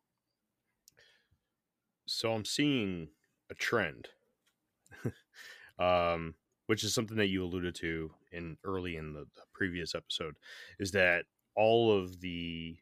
[2.07, 3.09] So I'm seeing
[3.51, 4.09] a trend,
[5.81, 6.35] um,
[6.67, 10.37] which is something that you alluded to in early in the, the previous episode,
[10.79, 11.25] is that
[11.57, 12.77] all of the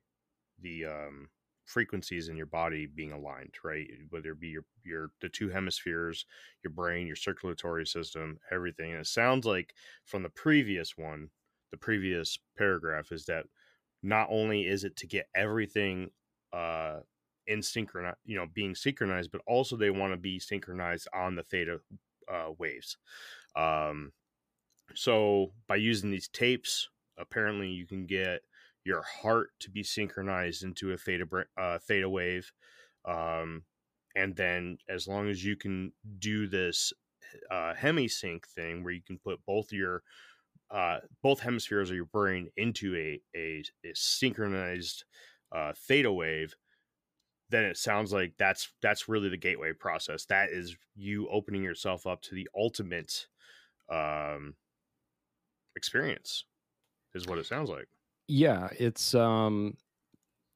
[0.60, 1.28] the um,
[1.66, 3.86] frequencies in your body being aligned, right?
[4.10, 6.24] Whether it be your your the two hemispheres,
[6.64, 8.92] your brain, your circulatory system, everything.
[8.92, 11.30] And it sounds like from the previous one,
[11.70, 13.44] the previous paragraph is that
[14.02, 16.10] not only is it to get everything
[16.52, 17.00] uh
[17.46, 21.42] in synchronized, you know, being synchronized, but also they want to be synchronized on the
[21.42, 21.80] theta
[22.30, 22.98] uh, waves.
[23.56, 24.12] Um,
[24.94, 28.42] so by using these tapes, apparently you can get
[28.88, 31.26] your heart to be synchronized into a theta
[31.58, 32.50] uh, theta wave,
[33.04, 33.62] um,
[34.16, 36.92] and then as long as you can do this
[37.50, 40.02] uh, hemisync thing where you can put both your
[40.70, 45.04] uh, both hemispheres of your brain into a a, a synchronized
[45.54, 46.54] uh, theta wave,
[47.50, 50.24] then it sounds like that's that's really the gateway process.
[50.24, 53.26] That is you opening yourself up to the ultimate
[53.92, 54.54] um,
[55.76, 56.46] experience,
[57.14, 57.88] is what it sounds like
[58.28, 59.76] yeah it's um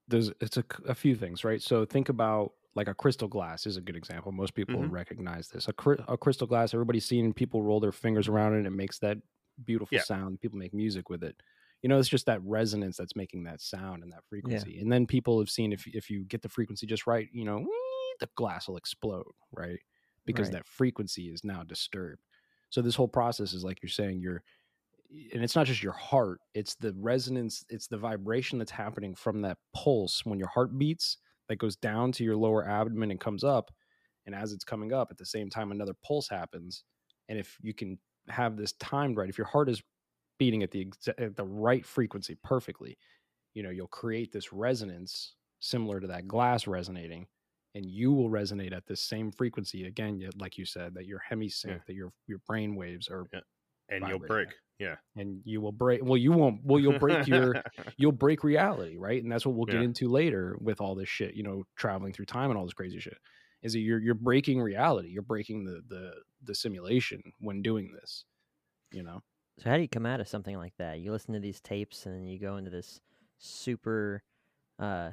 [0.08, 3.76] there's it's a, a few things right so think about like a crystal glass is
[3.76, 4.90] a good example most people mm-hmm.
[4.90, 8.66] recognize this a, a crystal glass everybody's seen people roll their fingers around it and
[8.66, 9.16] it makes that
[9.64, 10.02] beautiful yeah.
[10.02, 11.36] sound people make music with it
[11.82, 14.80] you know it's just that resonance that's making that sound and that frequency yeah.
[14.82, 17.64] and then people have seen if if you get the frequency just right you know
[18.20, 19.80] the glass will explode right
[20.26, 20.54] because right.
[20.54, 22.22] that frequency is now disturbed
[22.70, 24.42] so this whole process is like you're saying you're
[25.32, 29.42] and it's not just your heart it's the resonance it's the vibration that's happening from
[29.42, 33.44] that pulse when your heart beats that goes down to your lower abdomen and comes
[33.44, 33.70] up
[34.26, 36.84] and as it's coming up at the same time another pulse happens
[37.28, 37.98] and if you can
[38.28, 39.82] have this timed right if your heart is
[40.38, 42.96] beating at the at the right frequency perfectly
[43.54, 47.26] you know you'll create this resonance similar to that glass resonating
[47.74, 51.66] and you will resonate at this same frequency again like you said that your hemisync
[51.66, 51.78] yeah.
[51.86, 53.40] that your your brain waves are yeah.
[53.90, 54.96] and you'll break yeah.
[55.16, 57.54] And you will break well you won't well you'll break your
[57.96, 59.22] you'll break reality, right?
[59.22, 59.82] And that's what we'll get yeah.
[59.82, 62.98] into later with all this shit, you know, traveling through time and all this crazy
[62.98, 63.16] shit.
[63.62, 65.08] Is that you're you're breaking reality.
[65.10, 68.24] You're breaking the the the simulation when doing this,
[68.92, 69.22] you know.
[69.58, 70.98] So how do you come out of something like that?
[70.98, 73.00] You listen to these tapes and then you go into this
[73.38, 74.22] super
[74.78, 75.10] uh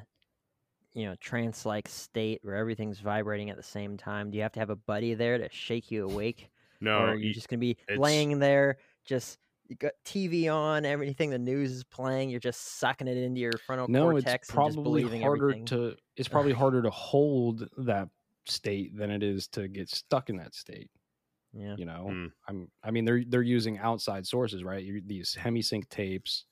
[0.94, 4.52] you know trance like state where everything's vibrating at the same time do you have
[4.52, 6.50] to have a buddy there to shake you awake
[6.82, 9.38] no or are you, you just gonna be laying there just
[9.70, 13.54] you got TV on, everything the news is playing, you're just sucking it into your
[13.66, 14.48] frontal no, cortex.
[14.48, 15.66] it's probably harder everything.
[15.68, 15.96] to.
[16.18, 18.10] It's probably harder to hold that
[18.46, 20.90] state than it is to get stuck in that state.
[21.54, 22.32] Yeah, you know, mm.
[22.48, 22.68] I'm.
[22.84, 24.84] I mean, they're they're using outside sources, right?
[24.84, 26.46] You, these hemisync tapes.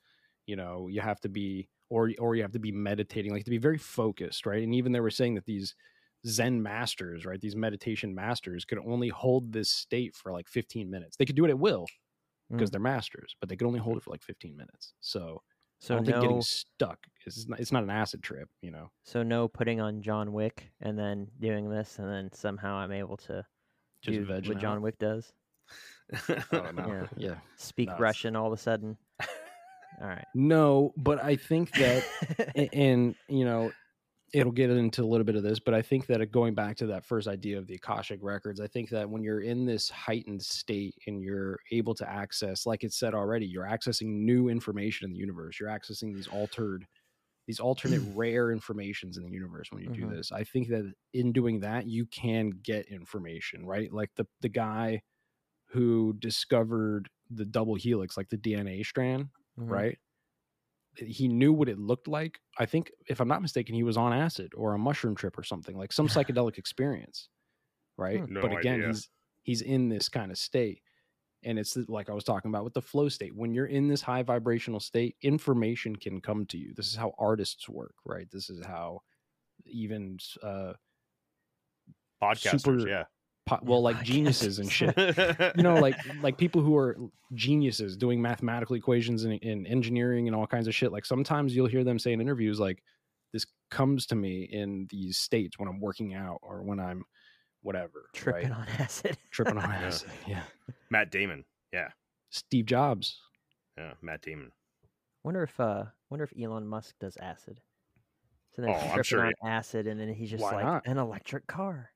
[0.46, 3.52] you know you have to be or or you have to be meditating like to
[3.52, 5.76] be very focused right and even they were saying that these
[6.26, 11.16] zen masters right these meditation masters could only hold this state for like 15 minutes
[11.18, 11.86] they could do it at will
[12.52, 12.72] because Mm.
[12.74, 15.42] they're masters but they could only hold it for like 15 minutes so,
[15.80, 18.90] So i don't think getting stuck is not, it's not an acid trip you know
[19.04, 23.18] so no putting on John Wick and then doing this, and then somehow I'm able
[23.18, 23.46] to
[24.02, 24.82] just do what John.
[24.82, 25.34] Wick does.
[26.30, 26.88] oh, no.
[26.88, 27.08] Yeah.
[27.18, 28.00] yeah Speak Nuts.
[28.00, 28.98] Russian all of a sudden.
[30.02, 30.26] All right.
[30.36, 32.04] no but i think that
[32.74, 33.72] and you know
[34.34, 36.86] it'll get into a little bit of this but i think that going back to
[36.88, 40.42] that first idea of the akashic records i think that when you're in this heightened
[40.44, 45.12] state and you're able to access like it said already you're accessing new information in
[45.14, 46.86] the universe you're accessing these altered
[47.48, 50.16] these alternate rare informations in the universe when you do Mhm.
[50.16, 54.50] this i think that in doing that you can get information right like the the
[54.50, 55.02] guy
[55.68, 59.84] who discovered the double helix like the dna strand Mhm.
[59.84, 59.98] right?
[60.98, 62.40] He knew what it looked like.
[62.58, 65.44] I think, if I'm not mistaken, he was on acid or a mushroom trip or
[65.44, 67.30] something like some psychedelic experience,
[67.98, 68.22] right?
[68.22, 68.34] Hmm.
[68.34, 68.88] No but again, idea.
[68.88, 69.10] he's
[69.44, 70.82] he's in this kind of state,
[71.44, 73.36] and it's like I was talking about with the flow state.
[73.36, 76.74] When you're in this high vibrational state, information can come to you.
[76.76, 78.28] This is how artists work, right?
[78.32, 79.02] This is how
[79.66, 80.74] even uh,
[82.22, 83.04] Podcasters, Super- yeah.
[83.48, 84.96] Po- well, like geniuses and shit.
[85.58, 86.96] you know like like people who are
[87.34, 91.66] geniuses doing mathematical equations and in engineering and all kinds of shit like sometimes you'll
[91.68, 92.84] hear them say in interviews like
[93.34, 97.04] this comes to me in these states when i'm working out or when i'm
[97.64, 98.60] whatever Tripping right?
[98.60, 99.18] on acid.
[99.32, 100.44] tripping on acid yeah
[100.90, 101.44] Matt Damon.
[101.74, 101.90] Yeah.
[102.30, 103.20] steve jobs
[103.78, 103.94] Yeah.
[104.02, 104.52] Matt Damon.
[105.24, 107.60] Wonder if uh wonder if Elon Musk does acid.
[108.54, 110.54] So then Oh, he's I'm tripping sure on he- acid and then he's just Why
[110.54, 110.88] like not?
[110.88, 111.90] an electric car.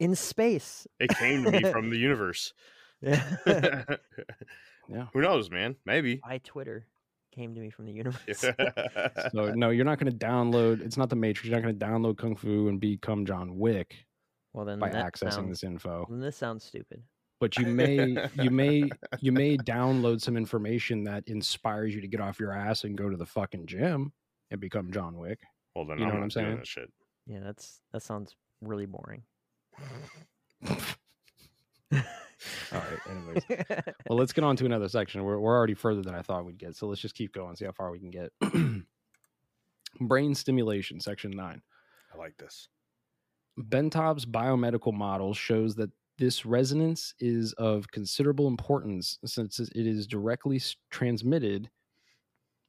[0.00, 0.86] In space.
[0.98, 2.52] It came to me from the universe.
[3.00, 3.22] Yeah.
[4.88, 5.76] yeah Who knows, man?
[5.86, 6.16] Maybe.
[6.16, 6.86] By Twitter
[7.32, 8.38] came to me from the universe.
[9.32, 11.84] so no you're not going to download it's not the matrix you're not going to
[11.84, 14.06] download kung fu and become john wick
[14.52, 17.02] Well then by that accessing sounds, this info Then this sounds stupid.
[17.40, 22.20] but you may you may you may download some information that inspires you to get
[22.20, 24.12] off your ass and go to the fucking gym
[24.52, 25.40] and become John Wick.
[25.74, 26.56] well, then You know I'm what I'm saying?
[26.58, 26.92] that shit.
[27.26, 29.24] Yeah, that's that sounds really boring.
[32.72, 32.98] All right.
[33.10, 33.44] Anyways,
[34.08, 35.22] well, let's get on to another section.
[35.24, 37.64] We're we're already further than I thought we'd get, so let's just keep going, see
[37.64, 38.32] how far we can get.
[40.00, 41.62] Brain stimulation, section nine.
[42.12, 42.68] I like this.
[43.58, 50.60] Bentov's biomedical model shows that this resonance is of considerable importance since it is directly
[50.90, 51.70] transmitted.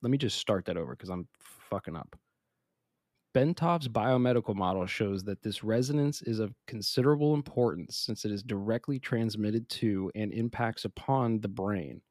[0.02, 1.28] Let me just start that over because I'm
[1.70, 2.16] fucking up.
[3.36, 8.98] Bentov's biomedical model shows that this resonance is of considerable importance since it is directly
[8.98, 12.02] transmitted to and impacts upon the brain.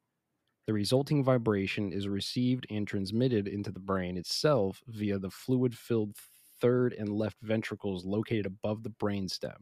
[0.66, 6.14] The resulting vibration is received and transmitted into the brain itself via the fluid filled
[6.60, 9.56] third and left ventricles located above the brainstem.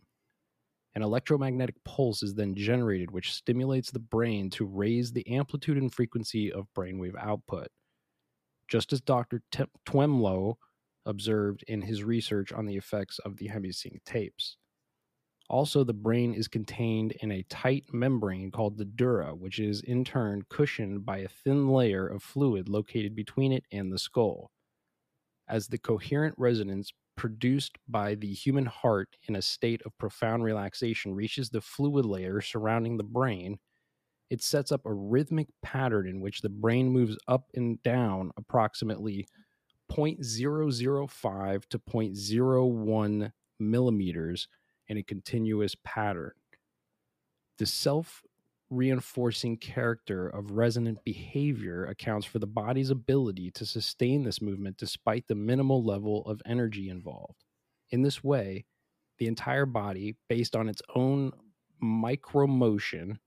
[0.97, 5.95] An electromagnetic pulse is then generated, which stimulates the brain to raise the amplitude and
[5.95, 7.69] frequency of brainwave output.
[8.67, 9.43] Just as Dr.
[9.53, 10.57] Tem- Twemlow
[11.07, 14.57] observed in his research on the effects of the hemisync tapes.
[15.49, 20.05] Also, the brain is contained in a tight membrane called the dura, which is in
[20.05, 24.51] turn cushioned by a thin layer of fluid located between it and the skull.
[25.49, 31.15] As the coherent resonance produced by the human heart in a state of profound relaxation
[31.15, 33.59] reaches the fluid layer surrounding the brain,
[34.31, 39.27] it sets up a rhythmic pattern in which the brain moves up and down approximately
[39.93, 44.49] 0.005 to 0.01 millimeters
[44.89, 46.33] in a continuous pattern.
[47.59, 48.23] The self
[48.71, 55.29] reinforcing character of resonant behavior accounts for the body's ability to sustain this movement despite
[55.29, 57.45] the minimal level of energy involved.
[57.91, 58.65] In this way,
[59.19, 61.33] the entire body, based on its own
[61.83, 63.19] micromotion,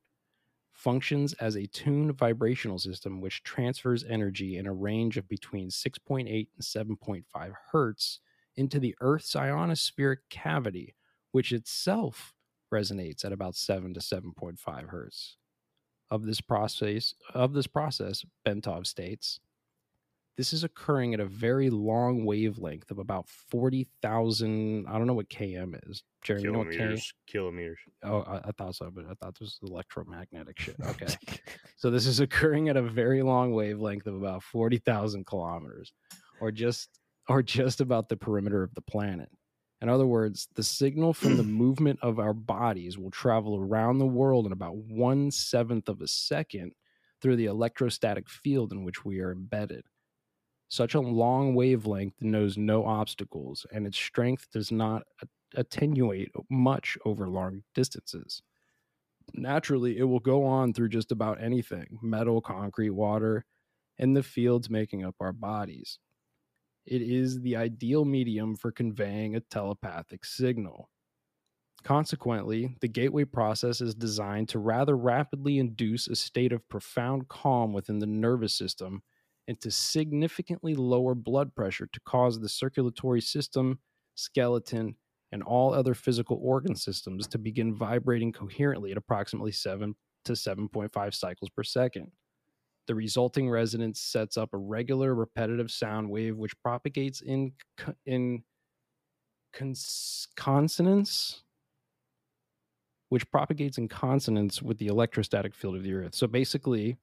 [0.76, 6.28] functions as a tuned vibrational system which transfers energy in a range of between 6.8
[6.28, 6.48] and
[7.00, 8.20] 7.5 hertz
[8.56, 10.96] into the Earth's ionospheric cavity,
[11.32, 12.34] which itself
[12.74, 15.38] resonates at about 7 to 7.5 hertz.
[16.12, 19.40] Of this process, of this process, Bentov states,
[20.38, 24.86] this is occurring at a very long wavelength of about 40,000.
[24.88, 26.04] I don't know what KM is.
[26.24, 27.14] Jeremy, you know KM Kilometers.
[27.28, 27.80] Kilometers.
[28.04, 30.76] Oh, I, I thought so, but I thought this was electromagnetic shit.
[30.86, 31.14] Okay.
[31.78, 35.94] so this is occurring at a very long wavelength of about 40,000 kilometers
[36.42, 36.90] or just
[37.28, 39.30] or just about the perimeter of the planet.
[39.82, 44.06] In other words, the signal from the movement of our bodies will travel around the
[44.06, 46.74] world in about one seventh of a second
[47.22, 49.84] through the electrostatic field in which we are embedded.
[50.68, 55.04] Such a long wavelength knows no obstacles, and its strength does not
[55.56, 58.42] attenuate much over long distances.
[59.34, 63.46] Naturally, it will go on through just about anything metal, concrete, water,
[63.98, 66.00] and the fields making up our bodies.
[66.86, 70.90] It is the ideal medium for conveying a telepathic signal.
[71.84, 77.74] Consequently, the gateway process is designed to rather rapidly induce a state of profound calm
[77.74, 79.04] within the nervous system
[79.48, 83.80] and to significantly lower blood pressure to cause the circulatory system,
[84.16, 84.96] skeleton,
[85.32, 91.14] and all other physical organ systems to begin vibrating coherently at approximately 7 to 7.5
[91.14, 92.12] cycles per second.
[92.88, 97.54] The resulting resonance sets up a regular repetitive sound wave which propagates in
[98.06, 98.44] in
[99.54, 101.44] cons- consonance
[103.10, 106.16] which propagates in consonance with the electrostatic field of the earth.
[106.16, 106.98] So basically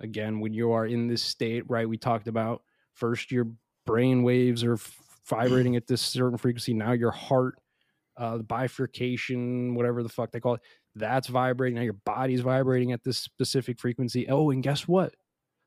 [0.00, 2.62] again when you are in this state, right, we talked about
[2.94, 3.48] first your
[3.86, 4.78] brain waves are
[5.26, 7.54] vibrating at this certain frequency, now your heart
[8.16, 10.60] uh, bifurcation, whatever the fuck they call it,
[10.94, 11.76] that's vibrating.
[11.76, 14.28] Now your body's vibrating at this specific frequency.
[14.28, 15.14] Oh, and guess what?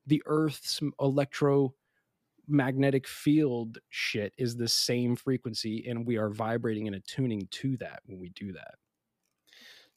[0.08, 7.48] The Earth's electromagnetic field shit is the same frequency, and we are vibrating and attuning
[7.52, 8.76] to that when we do that.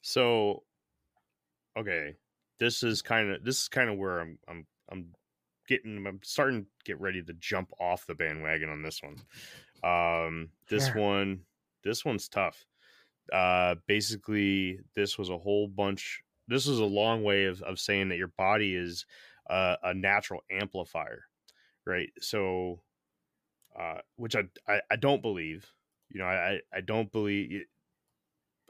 [0.01, 0.63] So,
[1.77, 2.15] okay,
[2.59, 5.07] this is kind of this is kind of where I'm I'm I'm
[5.67, 9.17] getting I'm starting to get ready to jump off the bandwagon on this one.
[9.83, 11.01] Um, this sure.
[11.01, 11.41] one
[11.85, 12.65] this one's tough.
[13.31, 16.21] Uh, basically, this was a whole bunch.
[16.47, 19.05] This is a long way of, of saying that your body is
[19.49, 21.23] uh, a natural amplifier,
[21.85, 22.09] right?
[22.19, 22.81] So,
[23.79, 25.71] uh, which I, I, I don't believe.
[26.09, 27.65] You know, I I don't believe.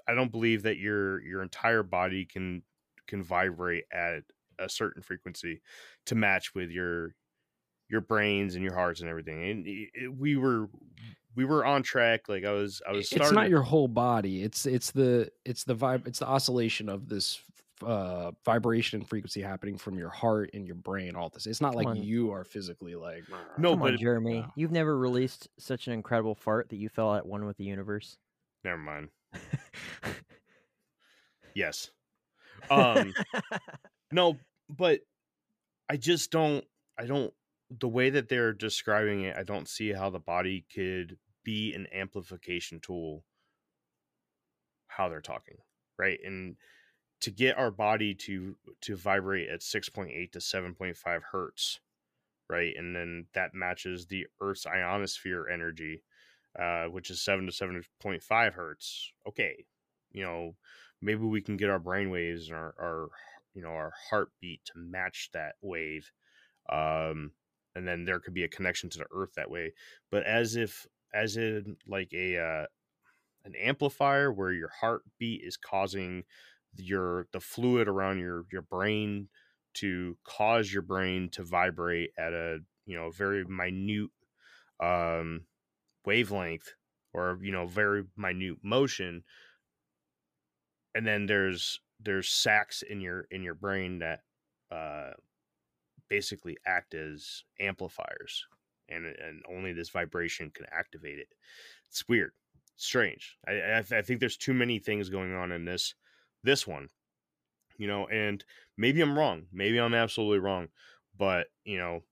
[0.07, 2.63] I don't believe that your your entire body can
[3.07, 4.23] can vibrate at
[4.59, 5.61] a certain frequency
[6.05, 7.15] to match with your
[7.89, 9.43] your brains and your hearts and everything.
[9.49, 10.69] And it, we were
[11.35, 12.27] we were on track.
[12.27, 13.11] Like I was, I was.
[13.11, 14.43] It's not your whole body.
[14.43, 16.07] It's it's the it's the vibe.
[16.07, 17.41] It's the oscillation of this
[17.85, 21.15] uh vibration frequency happening from your heart and your brain.
[21.15, 21.45] All this.
[21.45, 23.23] It's not like you are physically like.
[23.57, 24.51] No, Come but on, Jeremy, no.
[24.55, 28.17] you've never released such an incredible fart that you felt at one with the universe.
[28.63, 29.09] Never mind.
[31.53, 31.91] yes.
[32.69, 33.13] Um.
[34.11, 34.37] no,
[34.69, 35.01] but
[35.89, 36.65] I just don't.
[36.97, 37.33] I don't
[37.79, 41.87] the way that they're describing it, I don't see how the body could be an
[41.93, 43.23] amplification tool
[44.87, 45.57] how they're talking
[45.97, 46.55] right and
[47.21, 51.79] to get our body to to vibrate at 6.8 to 7.5 hertz
[52.49, 56.03] right and then that matches the earth's ionosphere energy
[56.59, 59.65] uh, which is 7 to 7.5 hertz okay
[60.11, 60.55] you know
[61.05, 63.09] maybe we can get our brain waves and our, our
[63.53, 66.11] you know our heartbeat to match that wave
[66.71, 67.31] um,
[67.75, 69.73] and then there could be a connection to the earth that way.
[70.11, 72.65] But as if as in like a uh,
[73.43, 76.23] an amplifier where your heartbeat is causing
[76.77, 79.29] your the fluid around your your brain
[79.75, 84.09] to cause your brain to vibrate at a you know very minute
[84.81, 85.41] um
[86.05, 86.73] wavelength
[87.13, 89.23] or you know very minute motion
[90.95, 94.23] and then there's there's sacs in your in your brain that
[94.71, 95.11] uh
[96.09, 98.47] basically act as amplifiers
[98.89, 101.27] and and only this vibration can activate it.
[101.89, 102.31] It's weird,
[102.75, 103.37] strange.
[103.47, 105.95] I I, I think there's too many things going on in this
[106.43, 106.89] this one,
[107.77, 108.07] you know.
[108.07, 108.43] And
[108.77, 109.47] maybe I'm wrong.
[109.51, 110.69] Maybe I'm absolutely wrong.
[111.17, 112.03] But you know,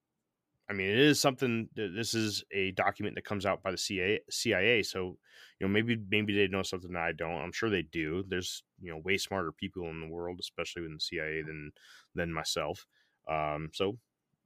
[0.70, 1.68] I mean, it is something.
[1.76, 4.22] This is a document that comes out by the CIA.
[4.30, 4.84] CIA.
[4.84, 5.18] So
[5.59, 7.41] you know, maybe maybe they know something that I don't.
[7.41, 8.24] I'm sure they do.
[8.28, 11.72] There's you know way smarter people in the world, especially in the CIA than
[12.16, 12.86] than myself.
[13.30, 13.97] Um, so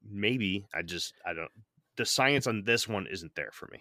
[0.09, 1.51] maybe I just I don't
[1.97, 3.79] the science on this one isn't there for me.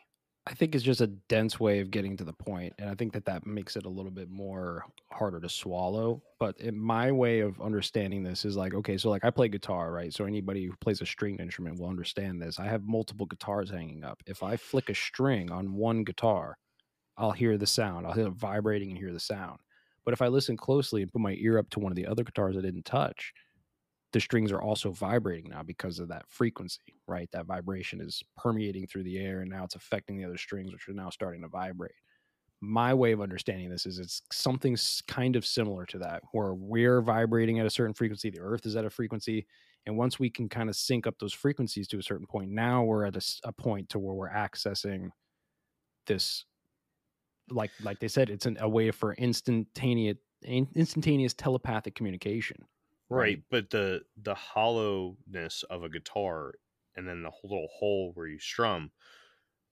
[0.49, 3.13] I think it's just a dense way of getting to the point, and I think
[3.15, 6.23] that that makes it a little bit more harder to swallow.
[6.39, 9.91] But in my way of understanding this is like, okay, so like I play guitar,
[9.91, 10.13] right?
[10.13, 12.61] So anybody who plays a stringed instrument will understand this.
[12.61, 14.23] I have multiple guitars hanging up.
[14.25, 16.57] If I flick a string on one guitar,
[17.17, 18.07] I'll hear the sound.
[18.07, 19.59] I'll hear it vibrating and hear the sound.
[20.05, 22.23] But if I listen closely and put my ear up to one of the other
[22.23, 23.33] guitars I didn't touch,
[24.17, 27.29] the strings are also vibrating now because of that frequency, right?
[27.33, 30.89] That vibration is permeating through the air and now it's affecting the other strings, which
[30.89, 31.93] are now starting to vibrate.
[32.63, 34.75] My way of understanding this is it's something
[35.07, 38.75] kind of similar to that, where we're vibrating at a certain frequency, the earth is
[38.75, 39.47] at a frequency.
[39.85, 42.85] And once we can kind of sync up those frequencies to a certain point, now
[42.85, 45.11] we're at a, a point to where we're accessing
[46.07, 46.47] this
[47.51, 52.57] like like they said it's an, a way for instantaneous instantaneous telepathic communication
[53.09, 56.55] Right, but the the hollowness of a guitar
[56.97, 58.91] and then the whole little hole where you strum,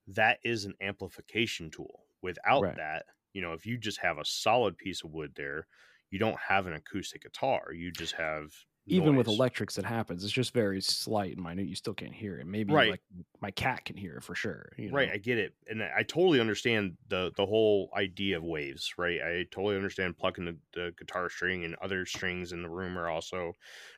[0.06, 2.06] that is an amplification tool.
[2.22, 2.78] Without Right.
[2.78, 5.68] that, you know, if you just have a solid piece of wood there,
[6.10, 7.72] you don't have an acoustic guitar.
[7.72, 8.52] You just have
[8.86, 10.24] Even with electrics, it happens.
[10.24, 11.66] It's just very slight and minute.
[11.66, 12.46] You still can't hear it.
[12.46, 12.82] Maybe Right.
[12.82, 13.02] like
[13.40, 14.72] my cat can hear it for sure.
[14.76, 15.10] you Right.
[15.10, 18.92] I get it, and I I totally understand the the whole idea of waves.
[18.98, 22.98] Right, I totally understand plucking the, the guitar string and other strings in the room
[22.98, 23.54] are also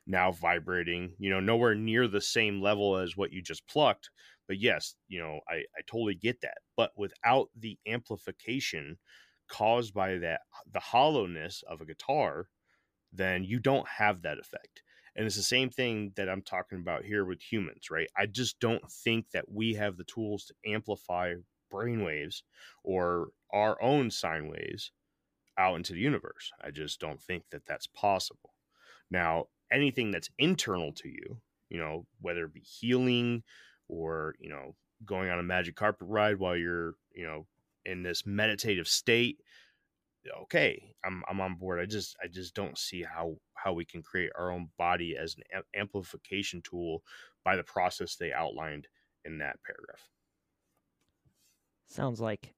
[0.07, 1.13] now vibrating.
[1.19, 4.09] You know, nowhere near the same level as what you just plucked,
[4.47, 6.59] but yes, you know, I I totally get that.
[6.77, 8.97] But without the amplification
[9.49, 12.47] caused by that the hollowness of a guitar,
[13.13, 14.83] then you don't have that effect.
[15.15, 18.07] And it's the same thing that I'm talking about here with humans, right?
[18.15, 21.33] I just don't think that we have the tools to amplify
[21.73, 22.43] brainwaves
[22.83, 24.91] or our own sine waves
[25.57, 26.51] out into the universe.
[26.63, 28.53] I just don't think that that's possible.
[29.09, 33.43] Now, anything that's internal to you, you know, whether it be healing
[33.87, 37.47] or, you know, going on a magic carpet ride while you're, you know,
[37.85, 39.39] in this meditative state,
[40.43, 41.79] okay, I'm I'm on board.
[41.79, 45.35] I just I just don't see how how we can create our own body as
[45.53, 47.03] an amplification tool
[47.43, 48.87] by the process they outlined
[49.25, 50.09] in that paragraph.
[51.87, 52.53] Sounds like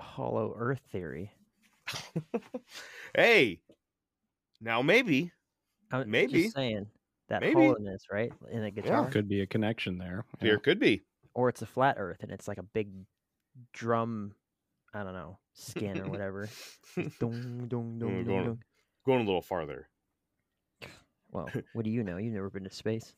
[0.00, 1.32] hollow Earth theory.
[3.16, 3.60] hey,
[4.60, 5.30] now maybe
[5.92, 6.44] I'm Maybe.
[6.44, 6.86] just saying
[7.28, 7.54] that Maybe.
[7.54, 10.24] hollowness, right, in a guitar, Could be a connection there.
[10.40, 10.48] yeah.
[10.48, 11.04] there could be.
[11.34, 12.88] or it's a flat Earth and it's like a big
[13.72, 14.34] drum.
[14.92, 16.48] I don't know skin or whatever.
[17.18, 18.58] Dong, dong, dong, We're going- dong.
[19.06, 19.88] Going a little farther.
[21.30, 22.16] Well, what do you know?
[22.16, 23.14] You've never been to space.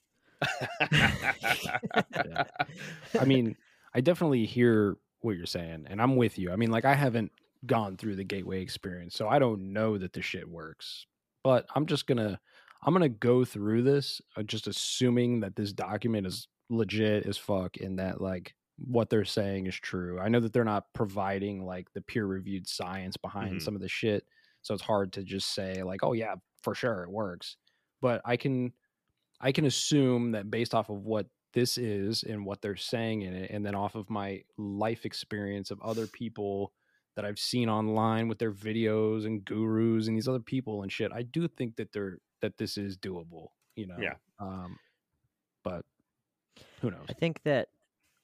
[3.19, 3.57] I mean,
[3.95, 6.53] I definitely hear what you're saying, and I'm with you.
[6.53, 7.33] I mean, like I haven't
[7.67, 11.07] gone through the gateway experience, so I don't know that the shit works.
[11.45, 12.41] But I'm just gonna,
[12.85, 17.77] I'm gonna go through this, uh, just assuming that this document is legit as fuck,
[17.79, 20.21] and that like what they're saying is true.
[20.21, 23.63] I know that they're not providing like the peer reviewed science behind Mhm.
[23.63, 24.27] some of the shit,
[24.63, 27.57] so it's hard to just say like, oh yeah, for sure it works.
[28.01, 28.73] But I can
[29.41, 33.35] I can assume that based off of what this is and what they're saying in
[33.35, 36.73] it, and then off of my life experience of other people
[37.15, 41.13] that I've seen online with their videos and gurus and these other people and shit,
[41.13, 43.49] I do think that they're that this is doable.
[43.75, 44.17] You know, Yeah.
[44.39, 44.79] Um,
[45.63, 45.85] but
[46.83, 47.07] who knows?
[47.09, 47.69] I think that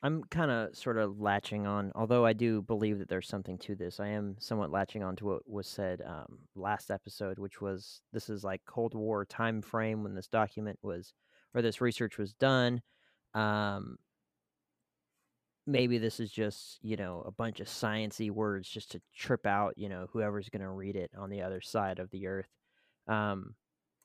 [0.03, 3.77] I'm kind of sort of latching on, although I do believe that there's something to
[3.77, 4.01] this.
[4.01, 8.29] I am somewhat latching on to what was said um, last episode, which was this
[8.29, 11.15] is like Cold War time frame when this document was
[11.55, 12.83] or this research was done.
[13.35, 13.97] Um,
[15.67, 19.75] maybe this is just you know a bunch of sciency words just to trip out
[19.77, 22.49] you know whoever's going to read it on the other side of the earth.
[23.07, 23.55] Um,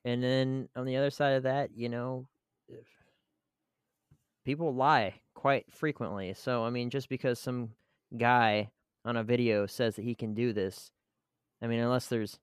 [0.05, 2.27] and then on the other side of that, you know,
[4.47, 6.33] people lie quite frequently.
[6.33, 7.71] So I mean, just because some
[8.17, 8.71] guy
[9.05, 10.89] on a video says that he can do this,
[11.61, 12.39] I mean, unless there's,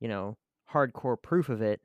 [0.00, 0.36] you know,
[0.70, 1.80] hardcore proof of it,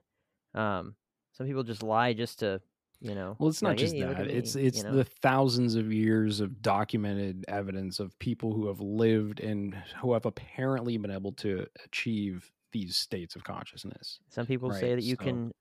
[0.56, 0.96] um,
[1.34, 2.62] some people just lie just to,
[3.00, 3.36] you know.
[3.38, 4.28] Well, it's not like, just "Hey, that.
[4.28, 4.96] It's me," it's you know?
[4.96, 10.26] the thousands of years of documented evidence of people who have lived and who have
[10.26, 14.20] apparently been able to achieve these states of consciousness.
[14.30, 15.52] Some people say that you so- can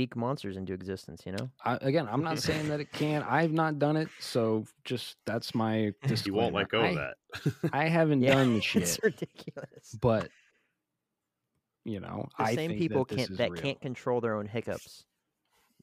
[0.00, 1.22] speak monsters into existence.
[1.26, 1.50] You know.
[1.62, 3.22] I, again, I'm not saying that it can.
[3.22, 5.92] I've not done it, so just that's my
[6.24, 7.14] you won't let go I, of that.
[7.72, 8.82] I haven't done the shit.
[8.82, 9.96] it's ridiculous.
[10.00, 10.30] but
[11.84, 13.60] you know, The I same think people that, can't that real.
[13.62, 15.04] can't control their own hiccups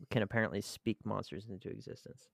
[0.09, 2.27] can apparently speak monsters into existence.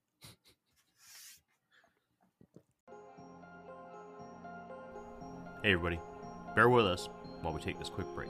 [5.64, 6.00] Hey, everybody,
[6.56, 7.08] bear with us
[7.42, 8.30] while we take this quick break.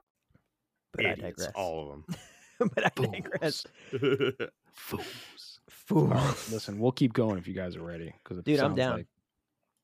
[0.95, 1.51] But I digress.
[1.55, 2.69] all of them.
[2.75, 3.65] but I digress.
[3.93, 4.33] of them.
[4.73, 5.59] Fools.
[5.69, 6.07] Fool.
[6.07, 8.13] All right, listen, we'll keep going if you guys are ready.
[8.23, 8.97] Because Dude, I'm down.
[8.97, 9.07] Like,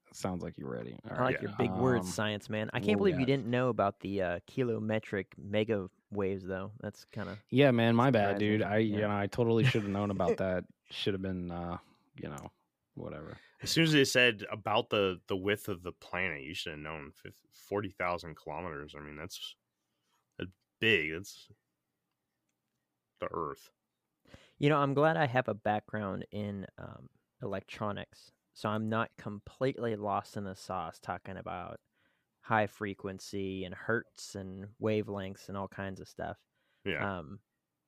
[0.09, 0.97] it sounds like you're ready.
[1.09, 1.41] All I like right.
[1.41, 2.69] your big words, um, science man.
[2.73, 6.71] I can't we believe you didn't know about the uh, kilometric mega waves, though.
[6.81, 8.61] That's kind of Yeah, man, my bad, dude.
[8.61, 8.95] I Yeah.
[8.95, 10.65] you know I totally should have known about that.
[10.91, 11.77] Should have been uh,
[12.21, 12.51] you know,
[12.95, 13.37] whatever.
[13.61, 16.79] As soon as they said about the the width of the planet, you should have
[16.81, 18.93] known fif- forty thousand kilometers.
[18.95, 19.55] I mean, that's that's
[20.79, 21.13] big.
[21.13, 21.49] That's
[23.19, 23.69] the Earth.
[24.59, 27.09] You know, I'm glad I have a background in um,
[27.41, 31.79] electronics, so I'm not completely lost in the sauce talking about
[32.41, 36.37] high frequency and hertz and wavelengths and all kinds of stuff.
[36.85, 37.39] Yeah, Um,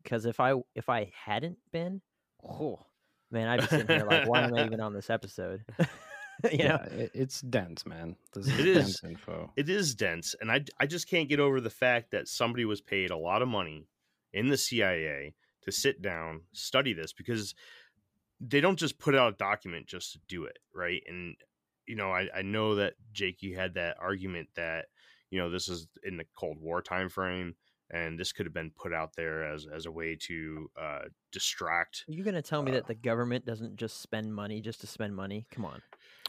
[0.03, 2.01] because if I if I hadn't been,
[2.43, 2.85] oh
[3.31, 5.65] man, I'd be sitting here like, why am I even on this episode?
[6.51, 8.15] you know, yeah, it, it's dense, man.
[8.33, 8.77] This is It is.
[8.85, 9.51] dense info.
[9.55, 12.81] it is dense, and I I just can't get over the fact that somebody was
[12.81, 13.87] paid a lot of money
[14.33, 15.33] in the CIA
[15.63, 17.53] to sit down study this because
[18.39, 21.03] they don't just put out a document just to do it, right?
[21.07, 21.35] And
[21.87, 24.85] you know, I, I know that Jake, you had that argument that
[25.31, 27.55] you know this is in the Cold War time frame,
[27.89, 30.99] and this could have been put out there as as a way to uh,
[31.31, 32.05] distract.
[32.07, 34.87] are you gonna tell me Uh, that the government doesn't just spend money just to
[34.87, 35.45] spend money?
[35.51, 35.81] Come on.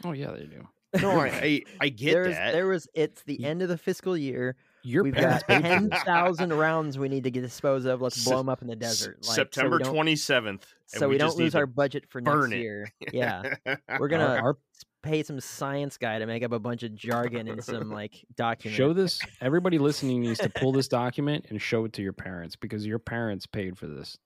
[0.03, 0.67] Oh yeah, they do.
[1.01, 2.51] No, I I, I get There's, that.
[2.53, 2.87] There was.
[2.93, 4.55] It's the end of the fiscal year.
[4.83, 6.03] Your We've parents got paid for ten this.
[6.03, 8.01] thousand rounds we need to get dispose of.
[8.01, 9.17] Let's blow them up in the desert.
[9.17, 12.51] Like, so we September don't- twenty seventh, So we, don't lose our budget for next
[12.51, 12.57] it.
[12.57, 12.91] year.
[13.13, 13.53] Yeah,
[13.99, 14.57] we're gonna our-
[15.03, 18.75] pay some science guy to make up a bunch of jargon and some like document.
[18.77, 19.19] show this.
[19.39, 22.99] Everybody listening needs to pull this document and show it to your parents because your
[22.99, 24.17] parents paid for this.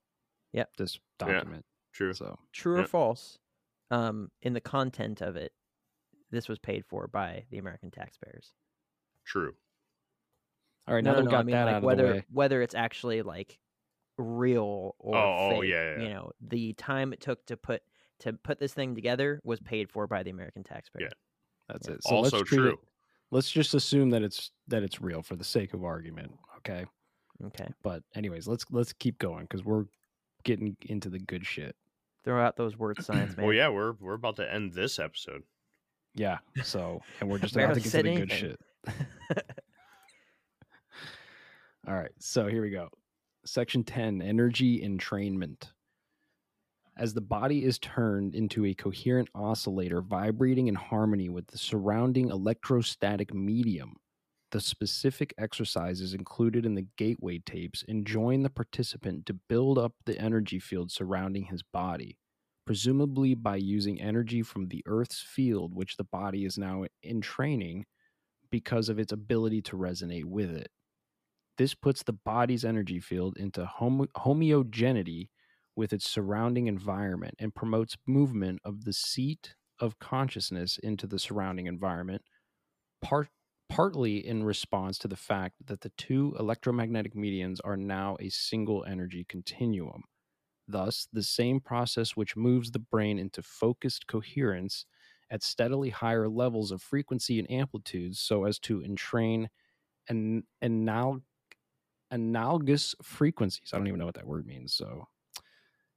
[0.53, 0.69] Yep.
[0.77, 1.27] This Yeah.
[1.33, 1.65] document.
[1.93, 2.13] True.
[2.13, 2.85] So True or Yeah.
[2.87, 3.37] false?
[3.91, 5.51] Um, in the content of it,
[6.31, 8.53] this was paid for by the American taxpayers.
[9.25, 9.53] True.
[10.87, 11.31] all right, no, now no, that no.
[11.31, 12.25] got I mean, that like out of whether the way.
[12.31, 13.59] whether it's actually like
[14.17, 16.03] real or Oh, oh, yeah, yeah.
[16.03, 17.81] you know, the time it took to put
[18.19, 21.03] to put this thing together was paid for by the American taxpayer.
[21.07, 21.13] Yeah,
[21.69, 21.95] that's yeah.
[21.95, 22.03] it.
[22.03, 22.73] So also let's true.
[22.73, 22.79] it.
[23.31, 26.31] Let's just assume that it's that it's real for the sake of argument.
[26.57, 26.85] Okay.
[27.43, 29.83] Okay, But anyways, let's let's keep going because we're
[30.45, 31.75] getting into the good shit.
[32.23, 33.45] throw out those word science, man.
[33.45, 35.43] Well, yeah, we're we're about to end this episode.
[36.15, 36.37] Yeah.
[36.63, 38.59] So and we're just about to get to the good shit.
[41.87, 42.11] All right.
[42.19, 42.89] So here we go.
[43.45, 45.69] Section 10 Energy Entrainment.
[46.97, 52.29] As the body is turned into a coherent oscillator vibrating in harmony with the surrounding
[52.29, 53.97] electrostatic medium,
[54.51, 60.17] the specific exercises included in the gateway tapes enjoin the participant to build up the
[60.17, 62.17] energy field surrounding his body,
[62.65, 67.85] presumably by using energy from the Earth's field, which the body is now entraining
[68.49, 70.69] because of its ability to resonate with it.
[71.57, 75.29] This puts the body's energy field into homo- homogeneity
[75.75, 81.67] with its surrounding environment and promotes movement of the seat of consciousness into the surrounding
[81.67, 82.21] environment,
[83.01, 83.29] part,
[83.69, 88.85] partly in response to the fact that the two electromagnetic mediums are now a single
[88.85, 90.03] energy continuum.
[90.67, 94.85] Thus, the same process which moves the brain into focused coherence
[95.29, 99.49] at steadily higher levels of frequency and amplitudes so as to entrain
[100.09, 101.21] an anal-
[102.11, 103.71] analogous frequencies.
[103.73, 104.73] I don't even know what that word means.
[104.73, 105.07] So,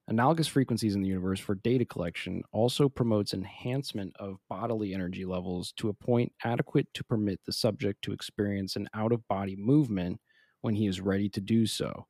[0.09, 5.73] analogous frequencies in the universe for data collection also promotes enhancement of bodily energy levels
[5.73, 10.21] to a point adequate to permit the subject to experience an out of body movement
[10.63, 12.07] when he is ready to do so.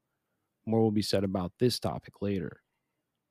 [0.69, 2.63] More will be said about this topic later.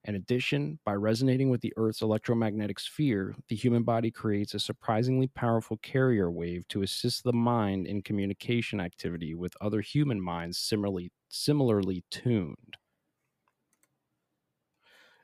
[0.06, 5.28] In addition, by resonating with the Earth's electromagnetic sphere, the human body creates a surprisingly
[5.28, 11.12] powerful carrier wave to assist the mind in communication activity with other human minds similarly
[11.30, 12.78] similarly tuned.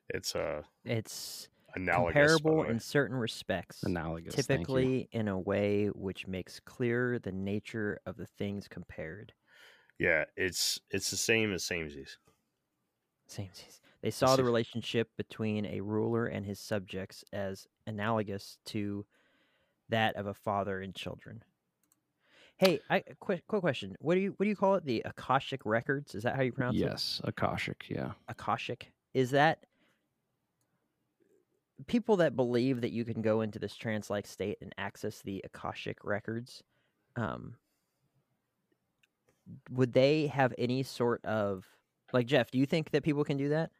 [0.10, 2.42] It's a It's analogous.
[2.44, 4.48] comparable in certain respects, Analogous.
[4.48, 4.94] thank you.
[4.94, 9.34] typically in a way which makes clear the nature of the things compared.
[10.00, 12.18] Yeah, it's it's the same as samesies.
[13.28, 13.50] Same.
[14.02, 19.06] They saw the relationship between a ruler and his subjects as analogous to
[19.90, 21.42] that of a father and children.
[22.58, 23.96] Hey, I quick quick question.
[24.00, 24.86] What do you what do you call it?
[24.86, 26.16] The Akashic records?
[26.16, 26.82] Is that how you pronounce it?
[26.82, 28.12] Yes, Akashic, yeah.
[28.28, 28.92] Akashic.
[29.14, 29.66] Is that
[31.88, 35.42] people that believe that you can go into this trance like state and access the
[35.46, 36.62] Akashic records?
[37.16, 37.56] Um,
[39.70, 41.66] would they have any sort of
[42.12, 42.52] like Jeff?
[42.52, 43.72] Do you think that people can do that?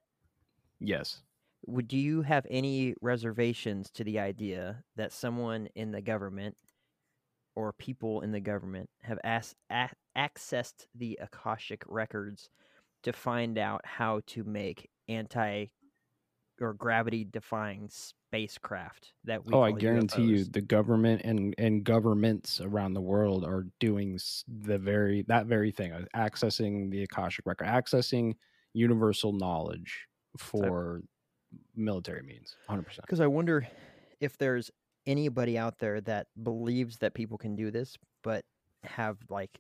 [0.80, 1.22] Yes.
[1.66, 6.58] Would do you have any reservations to the idea that someone in the government
[7.56, 12.50] or people in the government have asked, a- accessed the Akashic records
[13.04, 15.68] to find out how to make anti
[16.62, 22.62] or gravity defying spacecraft that we oh, I guarantee you, the government and and governments
[22.62, 27.68] around the world are doing the very that very thing, uh, accessing the Akashic record,
[27.68, 28.36] accessing
[28.74, 31.02] universal knowledge for
[31.76, 33.06] military means, hundred percent.
[33.06, 33.68] Because I wonder,
[34.20, 34.72] if there's
[35.06, 38.46] anybody out there that believes that people can do this, but
[38.84, 39.60] have like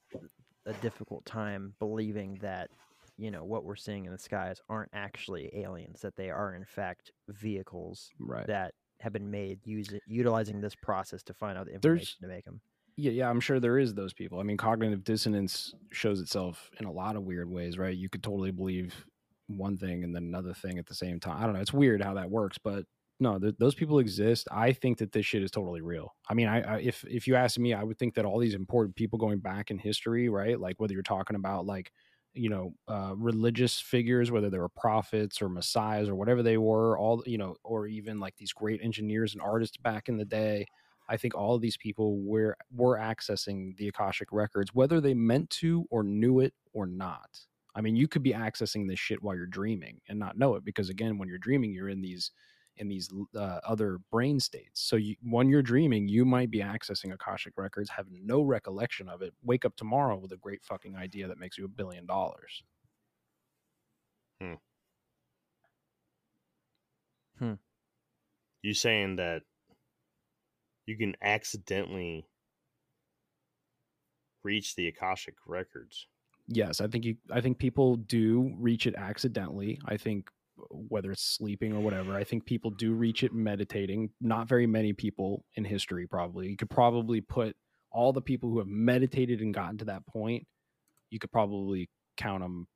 [0.65, 2.69] a difficult time believing that
[3.17, 6.65] you know what we're seeing in the skies aren't actually aliens that they are in
[6.65, 8.47] fact vehicles right.
[8.47, 12.27] that have been made using utilizing this process to find out the There's- information to
[12.27, 12.61] make them
[12.95, 14.39] yeah yeah i'm sure there is those people.
[14.39, 17.95] I mean cognitive dissonance shows itself in a lot of weird ways right?
[17.95, 19.05] You could totally believe
[19.47, 22.01] one thing and then another thing at the same time i don't know it's weird
[22.01, 22.85] how that works but
[23.19, 24.47] no th- those people exist.
[24.51, 26.13] I think that this shit is totally real.
[26.29, 28.55] I mean I, I if if you ask me i would think that all these
[28.55, 31.91] important people going back in history right like whether you're talking about like
[32.33, 36.97] you know uh, religious figures whether they were prophets or messiahs or whatever they were
[36.97, 40.65] all you know or even like these great engineers and artists back in the day
[41.09, 45.49] I think all of these people were were accessing the Akashic records, whether they meant
[45.51, 47.39] to or knew it or not.
[47.75, 50.63] I mean, you could be accessing this shit while you're dreaming and not know it,
[50.63, 52.31] because again, when you're dreaming, you're in these
[52.77, 54.81] in these uh, other brain states.
[54.81, 59.21] So you, when you're dreaming, you might be accessing Akashic records, have no recollection of
[59.21, 59.33] it.
[59.43, 62.63] Wake up tomorrow with a great fucking idea that makes you a billion dollars.
[64.41, 64.53] Hmm.
[67.39, 67.53] Hmm.
[68.61, 69.43] You saying that
[70.85, 72.27] you can accidentally
[74.43, 76.07] reach the Akashic records?
[76.47, 77.15] Yes, I think you.
[77.31, 79.79] I think people do reach it accidentally.
[79.85, 80.29] I think
[80.71, 84.09] whether it's sleeping or whatever, I think people do reach it meditating.
[84.21, 86.47] Not very many people in history, probably.
[86.49, 87.55] You could probably put
[87.91, 90.45] all the people who have meditated and gotten to that point.
[91.09, 92.67] You could probably count them,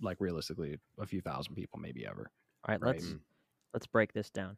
[0.00, 2.30] like realistically, a few thousand people, maybe ever.
[2.66, 2.94] all right Right.
[2.94, 3.14] let's
[3.74, 4.56] let's break this down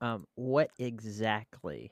[0.00, 1.90] um, what exactly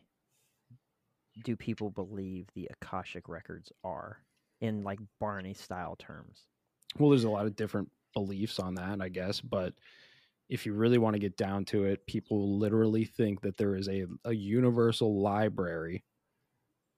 [1.44, 4.18] do people believe the akashic records are
[4.60, 6.42] in like barney style terms
[6.98, 9.74] Well, there's a lot of different beliefs on that, I guess, but
[10.48, 13.88] if you really want to get down to it, people literally think that there is
[13.88, 16.02] a, a universal library,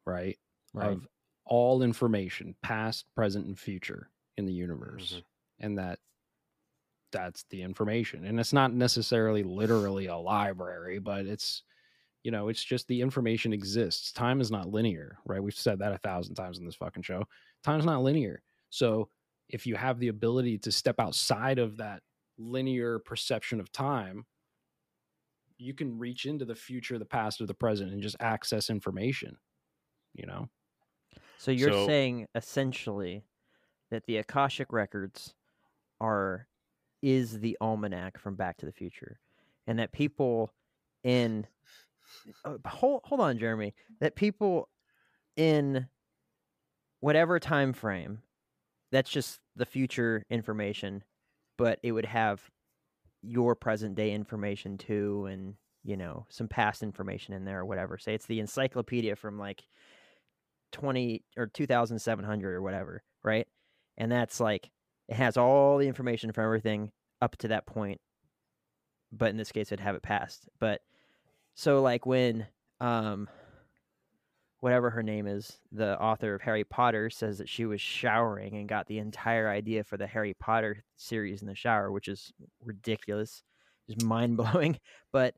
[0.06, 0.38] right,
[0.72, 1.08] right of
[1.44, 5.24] all information, past, present, and future in the universe, Mhm.
[5.58, 5.98] and that
[7.10, 8.24] that's the information.
[8.24, 11.62] And it's not necessarily literally a library, but it's
[12.24, 14.12] you know, it's just the information exists.
[14.12, 15.42] Time is not linear, right?
[15.42, 17.24] We've said that a thousand times in this fucking show.
[17.62, 18.42] Time's not linear.
[18.70, 19.08] So
[19.48, 22.02] if you have the ability to step outside of that
[22.38, 24.26] linear perception of time,
[25.56, 29.36] you can reach into the future, the past, or the present and just access information.
[30.14, 30.48] You know?
[31.38, 33.24] So you're So- saying essentially
[33.90, 35.34] that the Akashic records
[36.00, 36.46] are
[37.02, 39.20] is the almanac from Back to the Future,
[39.66, 40.52] and that people
[41.04, 41.46] in
[42.44, 44.68] uh, hold hold on, Jeremy, that people
[45.36, 45.88] in
[47.00, 48.22] whatever time frame,
[48.90, 51.04] that's just the future information,
[51.56, 52.42] but it would have
[53.22, 57.98] your present day information too, and you know some past information in there or whatever.
[57.98, 59.64] Say it's the encyclopedia from like
[60.72, 63.46] 20 or 2700 or whatever, right?
[63.96, 64.70] And that's like
[65.08, 68.00] it has all the information from everything up to that point.
[69.10, 70.48] But in this case it'd have it passed.
[70.60, 70.80] But
[71.54, 72.46] so like when
[72.80, 73.28] um
[74.60, 78.68] whatever her name is, the author of Harry Potter says that she was showering and
[78.68, 82.32] got the entire idea for the Harry Potter series in the shower, which is
[82.64, 83.42] ridiculous,
[83.88, 84.78] just mind blowing.
[85.12, 85.34] But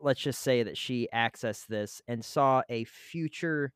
[0.00, 3.72] let's just say that she accessed this and saw a future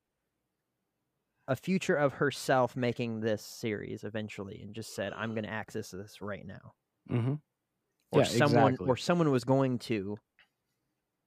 [1.49, 5.91] a future of herself making this series eventually and just said i'm going to access
[5.93, 6.73] this right now
[7.09, 7.35] Mm-hmm.
[8.11, 8.89] or Yeah, someone exactly.
[8.89, 10.19] or someone was going to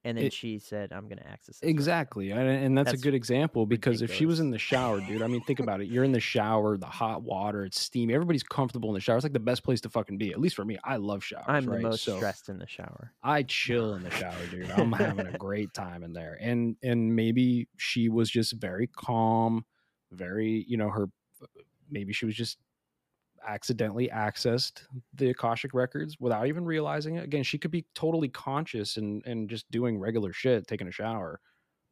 [0.06, 1.60] and then It- she said i'm going to access.
[1.62, 2.32] Exactly.
[2.32, 5.22] And, and that's, That's a good example because if she was in the shower, dude,
[5.22, 5.88] I mean, think about it.
[5.88, 8.14] You're in the shower, the hot water, it's steamy.
[8.14, 9.18] Everybody's comfortable in the shower.
[9.18, 10.32] It's like the best place to fucking be.
[10.32, 11.46] At least for me, I love showers.
[11.48, 14.72] i'm the most So- stressed in the shower I chill in the shower, dude.
[14.72, 16.38] I'm having a great time in there.
[16.40, 19.66] And and maybe she was just very calm,
[20.12, 21.10] very, you know, her
[21.42, 21.46] uh,
[21.92, 22.58] maybe she was just
[23.48, 24.84] accidentally accessed
[25.14, 27.24] the Akashic records without even realizing it.
[27.24, 31.40] Again, she could be totally conscious and and just doing regular shit, taking a shower,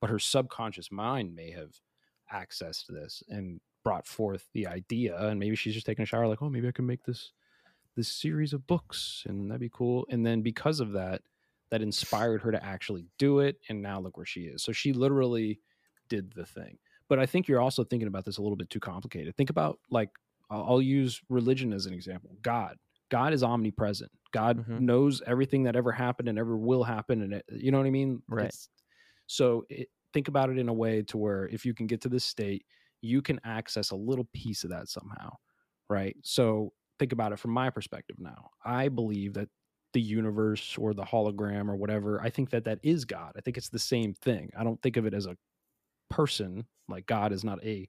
[0.01, 1.73] but her subconscious mind may have
[2.33, 6.41] accessed this and brought forth the idea and maybe she's just taking a shower like,
[6.41, 7.31] "Oh, maybe I can make this
[7.95, 11.21] this series of books and that'd be cool." And then because of that,
[11.69, 14.63] that inspired her to actually do it and now look where she is.
[14.63, 15.59] So she literally
[16.09, 16.77] did the thing.
[17.09, 19.35] But I think you're also thinking about this a little bit too complicated.
[19.35, 20.09] Think about like
[20.49, 22.37] I'll, I'll use religion as an example.
[22.41, 22.77] God.
[23.09, 24.11] God is omnipresent.
[24.33, 24.81] God Mhm.
[24.81, 27.91] knows everything that ever happened and ever will happen and it, you know what I
[27.91, 28.21] mean?
[28.27, 28.45] Right.
[28.45, 28.69] It's-
[29.27, 32.09] so it, think about it in a way to where if you can get to
[32.09, 32.65] this state,
[33.01, 35.31] you can access a little piece of that somehow,
[35.89, 36.15] right?
[36.23, 38.49] So think about it from my perspective now.
[38.65, 39.49] I believe that
[39.93, 42.21] the universe or the hologram or whatever.
[42.21, 43.33] I think that that is God.
[43.37, 44.49] I think it's the same thing.
[44.57, 45.37] I don't think of it as a
[46.09, 46.65] person.
[46.89, 47.87] Like God is not a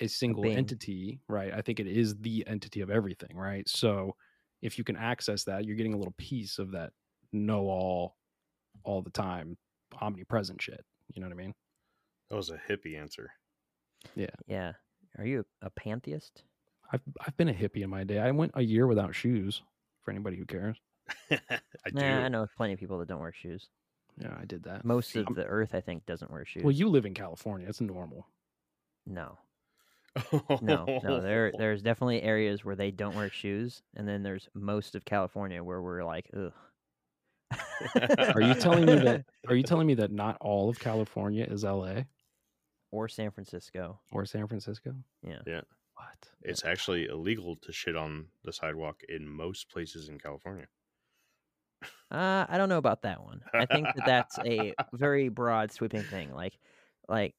[0.00, 0.56] a single being.
[0.56, 1.52] entity, right?
[1.54, 3.68] I think it is the entity of everything, right?
[3.68, 4.14] So
[4.62, 6.90] if you can access that, you're getting a little piece of that
[7.32, 8.16] know all
[8.84, 9.56] all the time
[10.00, 10.84] omnipresent shit.
[11.14, 11.54] You know what I mean?
[12.30, 13.30] That was a hippie answer.
[14.14, 14.26] Yeah.
[14.46, 14.72] Yeah.
[15.18, 16.42] Are you a pantheist?
[16.92, 18.18] I've I've been a hippie in my day.
[18.18, 19.62] I went a year without shoes.
[20.02, 20.76] For anybody who cares,
[21.32, 21.38] I
[21.86, 21.94] do.
[21.94, 23.68] Nah, I know plenty of people that don't wear shoes.
[24.20, 24.84] yeah, I did that.
[24.84, 26.62] Most of I'm- the earth, I think, doesn't wear shoes.
[26.62, 27.66] Well, you live in California.
[27.68, 28.28] It's normal.
[29.04, 29.36] No,
[30.62, 31.20] no, no.
[31.20, 35.62] There, there's definitely areas where they don't wear shoes, and then there's most of California
[35.62, 36.52] where we're like, ugh.
[38.34, 39.24] Are you telling me that?
[39.48, 42.06] Are you telling me that not all of California is L.A.
[42.90, 44.00] or San Francisco?
[44.10, 44.94] or San Francisco?
[45.22, 45.38] Yeah.
[45.46, 45.60] Yeah.
[45.94, 46.30] What?
[46.42, 50.66] It's actually illegal to shit on the sidewalk in most places in California.
[52.10, 53.42] Uh, I don't know about that one.
[53.52, 56.32] I think that that's a very broad, sweeping thing.
[56.32, 56.58] Like,
[57.08, 57.34] like,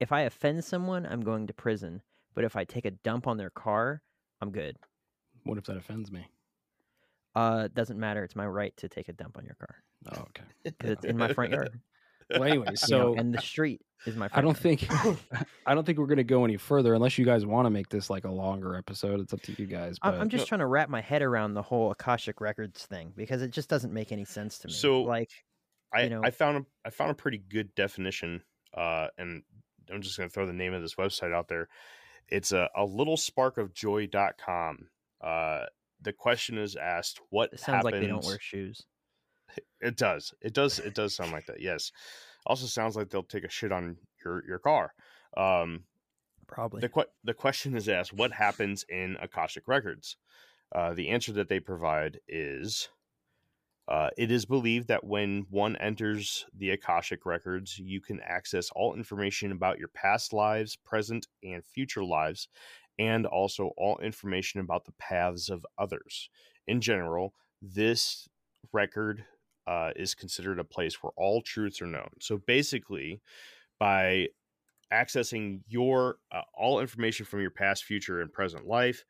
[0.00, 2.02] if I offend someone, I'm going to prison.
[2.34, 4.02] But if I take a dump on their car,
[4.40, 4.76] I'm good.
[5.44, 6.26] What if that offends me?
[7.34, 8.24] Uh, it doesn't matter.
[8.24, 9.76] It's my right to take a dump on your car
[10.12, 10.42] Oh, okay.
[10.64, 11.80] because it's in my front yard.
[12.30, 14.28] Well, anyway, you know, so and the street is my.
[14.28, 15.18] Front I don't yard.
[15.18, 17.88] think I don't think we're gonna go any further unless you guys want to make
[17.88, 19.20] this like a longer episode.
[19.20, 19.96] It's up to you guys.
[20.02, 23.12] I'm, But I'm just trying to wrap my head around the whole Akashic Records thing
[23.16, 24.74] because it just doesn't make any sense to me.
[24.74, 25.30] So, like,
[25.92, 28.42] I, You know- I found a I found a pretty good definition,
[28.76, 29.42] uh, and
[29.92, 31.68] I'm just gonna throw the name of this website out there.
[32.28, 34.88] It's a, a little spark of joy.com.
[35.20, 35.64] Uh,
[36.00, 38.82] the question is asked, what it sounds like they don't wear shoes.
[39.80, 40.34] It does.
[40.42, 40.78] It does.
[40.78, 41.60] It does sound like that.
[41.60, 41.90] Yes.
[42.46, 44.92] Also sounds like they'll take a shit on your your car.
[45.36, 45.84] Um,
[46.46, 46.80] Probably.
[46.80, 50.16] the que- the question is asked: What happens in Akashic records?
[50.70, 52.88] Uh, the answer that they provide is:
[53.88, 58.94] uh, It is believed that when one enters the Akashic records, you can access all
[58.94, 62.48] information about your past lives, present, and future lives,
[62.98, 66.28] and also all information about the paths of others.
[66.66, 67.32] In general,
[67.62, 68.28] this
[68.72, 69.24] record
[69.66, 72.08] uh, is considered a place where all truths are known.
[72.20, 73.20] So basically,
[73.78, 74.28] by
[74.92, 79.04] accessing your uh, all information from your past, future, and present life,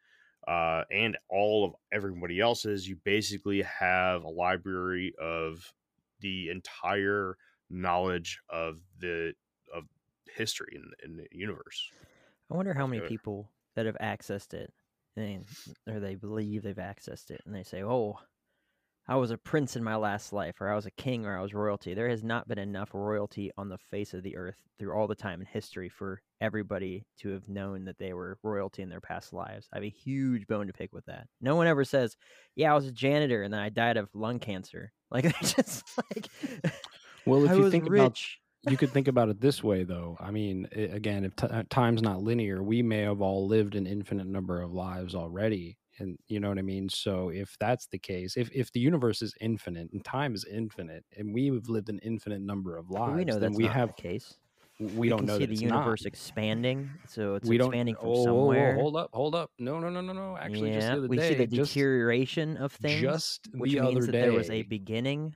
[0.49, 5.75] uh, and all of everybody else's, you basically have a library of
[6.21, 7.37] the entire
[7.69, 9.35] knowledge of the
[9.75, 9.85] of
[10.35, 11.91] history in, in the universe.
[12.51, 14.73] I wonder how many people that have accessed it,
[15.17, 15.45] and
[15.87, 18.19] or they believe they've accessed it, and they say, "Oh,
[19.07, 21.43] I was a prince in my last life, or I was a king, or I
[21.43, 24.95] was royalty." There has not been enough royalty on the face of the earth through
[24.95, 28.89] all the time in history for everybody to have known that they were royalty in
[28.89, 29.69] their past lives.
[29.73, 31.27] I have a huge bone to pick with that.
[31.41, 32.17] No one ever says,
[32.55, 35.85] "Yeah, I was a janitor, and then I died of lung cancer." Like, it's just
[35.97, 36.29] like,
[37.25, 38.39] well, if I you think about rich.
[38.69, 42.03] you could think about it this way though i mean again if t- uh, time's
[42.03, 46.41] not linear we may have all lived an infinite number of lives already and you
[46.41, 49.89] know what i mean so if that's the case if if the universe is infinite
[49.93, 53.53] and time is infinite and we've lived an infinite number of lives we know then
[53.53, 54.35] that's we not have the case.
[54.81, 56.07] We don't can know see the universe not.
[56.07, 58.77] expanding, so it's we don't expanding from oh, somewhere.
[58.77, 61.35] hold up hold up no no no no no actually just the we day see
[61.35, 64.63] the just, deterioration of things, just which the means other that day there was a
[64.63, 65.35] beginning.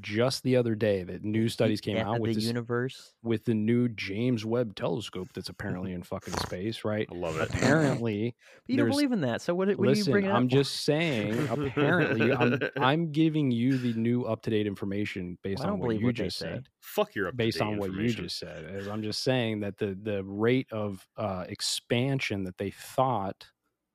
[0.00, 3.12] Just the other day that new studies came death out with the this, universe.
[3.22, 7.08] with the new James Webb telescope that's apparently in fucking space, right?
[7.10, 7.48] I love it.
[7.50, 8.34] Apparently,
[8.66, 9.68] But you don't believe in that, so what?
[9.68, 10.50] What are you listen, bringing I'm up?
[10.50, 10.56] for?
[10.56, 11.48] just saying.
[11.48, 15.80] Apparently, I'm I'm giving you the new up to date information based I don't on
[15.80, 16.66] what you what just said.
[16.80, 20.24] Fuck your Based on what you just said, As I'm just saying that the the
[20.24, 23.46] rate of uh, expansion that they thought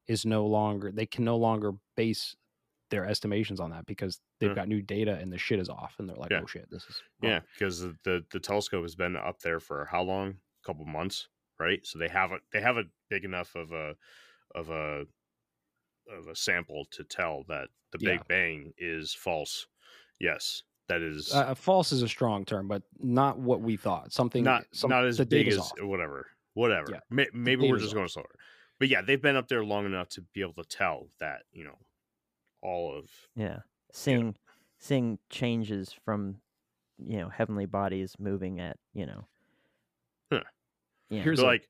[0.08, 2.36] is no longer they can no longer base
[2.92, 4.56] their estimations on that because they've Yeah.
[4.56, 6.42] got new data and the shit is off and they're like, Yeah.
[6.44, 9.60] oh shit, this is wrong." Yeah, because the, the the telescope has been up there
[9.60, 10.30] for how long?
[10.64, 11.28] A couple months,
[11.60, 11.86] right?
[11.86, 13.96] So they have a they have a big enough of a
[14.54, 15.06] of a
[16.12, 18.18] of a sample to tell that the Yeah.
[18.18, 19.66] Big Bang is false.
[20.20, 24.14] Yes, that is Uh, false is a strong term, but not what we thought.
[24.14, 25.74] Something not some, not as big as off.
[25.82, 26.88] whatever, whatever.
[26.92, 28.30] Yeah, May, maybe we're just going slower,
[28.78, 31.64] but yeah, they've been up there long enough to be able to tell that you
[31.64, 31.78] know
[32.66, 33.06] all of
[33.36, 33.60] yeah,
[33.94, 34.36] seeing
[34.80, 36.38] seeing changes from
[36.98, 39.28] you know heavenly bodies moving at you know.
[40.32, 40.42] Huh.
[41.10, 41.68] Yeah, Here's They're a- like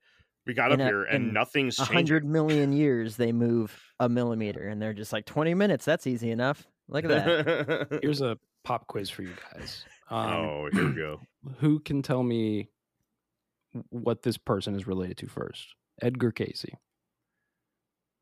[0.47, 1.95] we got up a- here and nothing's a changing.
[1.95, 5.83] hundred million years they move a millimeter, and they're just like twenty minutes.
[5.85, 6.65] That's easy enough.
[6.87, 7.99] Look at that.
[8.03, 9.83] Here's a pop quiz for you guys.
[10.09, 11.19] Um, oh, here we go.
[11.57, 12.69] Who can tell me
[13.89, 15.75] what this person is related to first?
[16.01, 16.65] Edgar Cayce.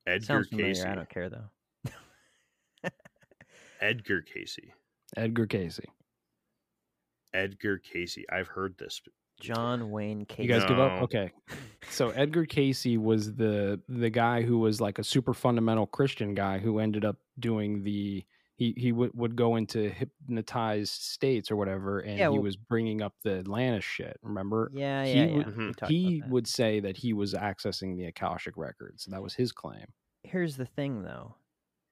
[0.08, 0.74] Edgar Sounds familiar.
[0.74, 0.86] Cayce.
[0.86, 1.50] I don't care though.
[3.84, 4.60] Edgar Cayce.
[5.18, 5.80] Edgar Cayce.
[7.34, 8.18] Edgar Cayce.
[8.32, 9.02] I've heard this.
[9.42, 10.44] John Wayne Casey.
[10.44, 11.04] You guys give up?
[11.04, 11.32] Okay.
[11.90, 16.58] So Edgar Cayce was the the guy who was like a super fundamental Christian guy
[16.58, 18.24] who ended up doing the
[18.56, 23.02] he he would would go into hypnotized states or whatever, and Yeah, he was bringing
[23.02, 24.18] up the Atlantis shit.
[24.24, 24.72] Remember?
[24.74, 25.36] Yeah, He yeah, yeah.
[25.36, 25.58] would-.
[25.58, 29.06] We talked about He would say that he was accessing the Akashic records.
[29.12, 29.86] That was his claim.
[30.24, 31.36] Here's the thing, though,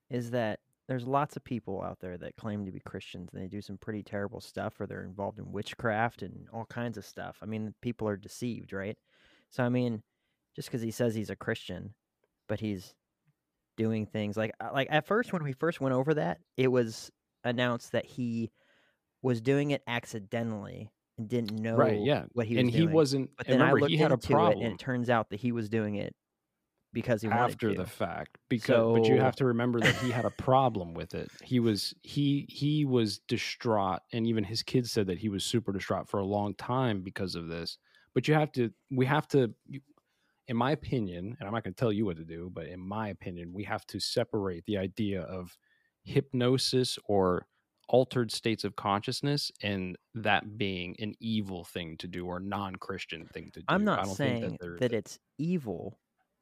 [0.09, 0.61] is that
[0.91, 3.77] there's lots of people out there that claim to be Christians and they do some
[3.77, 7.37] pretty terrible stuff, or they're involved in witchcraft and all kinds of stuff.
[7.41, 8.97] I mean, people are deceived, right?
[9.49, 10.03] So, I mean,
[10.53, 11.93] just because he says he's a Christian,
[12.49, 12.93] but he's
[13.77, 17.09] doing things like uh, like at first when we first went over that, it was
[17.45, 18.51] announced that he
[19.21, 22.25] was doing it accidentally and didn't know Right, yeah.
[22.33, 22.75] what he was doing.
[22.83, 24.73] and he wasn't But then I remember looked he had a into problem it, and
[24.73, 26.13] it turns out that he was doing it
[26.93, 30.29] because he after the fact because but you have to remember that he had a
[30.31, 31.29] problem with it.
[31.43, 35.71] He was he he was distraught and even his kids said that he was super
[35.71, 37.77] distraught for a long time because of this.
[38.13, 39.53] But you have to we have to
[40.47, 42.79] in my opinion and i'm not going to tell you what to do but in
[42.79, 45.55] my opinion we have to separate the idea of
[46.03, 47.45] hypnosis or
[47.91, 53.51] altered states of consciousness and that being an evil thing to do or non-christian thing
[53.53, 53.65] to do.
[53.67, 55.99] I'm I not don't saying think that, that it's evil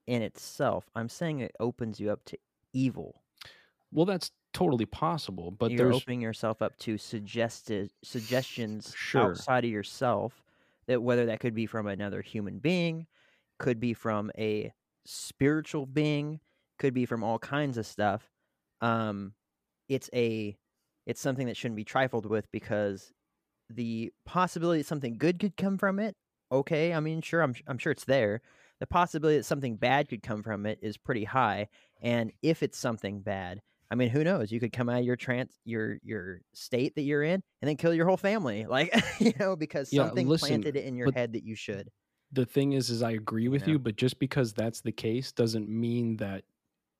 [0.10, 0.90] in itself.
[0.96, 2.38] I'm saying it opens you up to
[2.74, 3.22] evil.
[3.92, 9.32] well that's totally possible but You're there's opening yourself up to suggested suggestions Sure.
[9.32, 10.44] outside of yourself
[10.88, 13.06] that whether that could be from another human being,
[13.60, 14.74] could be from a
[15.06, 16.40] spiritual being,
[16.80, 18.32] could be from all kinds of stuff.
[18.82, 19.34] Um,
[19.88, 20.58] it's a
[21.06, 23.12] it's something that shouldn't be trifled with because
[23.70, 26.16] the possibility that something good could come from it,
[26.52, 28.42] okay, I mean, sure, I'm I'm sure it's there.
[28.80, 31.68] The possibility that something bad could come from it is pretty high,
[32.02, 33.62] and if it's something bad,
[33.92, 34.52] I mean, who knows?
[34.52, 37.76] You could come out of your trans your your state that you're in and then
[37.76, 41.12] kill your whole family, like you know, because Yeah, something listen, planted it in your
[41.12, 41.90] head that you should.
[42.32, 43.74] the thing is is i agree with know?
[43.74, 46.44] you but just because that's the case doesn't mean that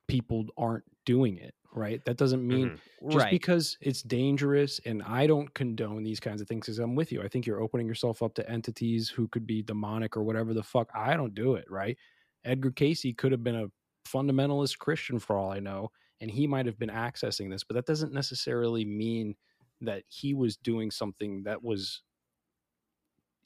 [0.08, 2.80] people aren't doing it right that doesn't mean Mhm.
[3.10, 3.30] just right.
[3.30, 7.22] because it's dangerous and i don't condone these kinds of things because i'm with you
[7.22, 10.64] i think you're opening yourself up to entities who could be demonic or whatever the
[10.64, 11.98] fuck i don't do it right
[12.44, 13.68] edgar cayce could have been a
[14.08, 15.92] fundamentalist christian for all i know
[16.22, 19.36] and he might have been accessing this but that doesn't necessarily mean
[19.82, 22.02] that he was doing something that was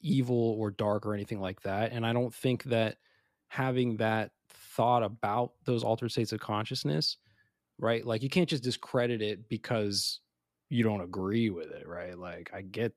[0.00, 2.98] evil or dark or anything like that and i don't think that
[3.48, 7.16] having that thought about those altered states of consciousness
[7.78, 10.20] right like you can't just discredit it because
[10.68, 12.92] you don't agree with it right like i get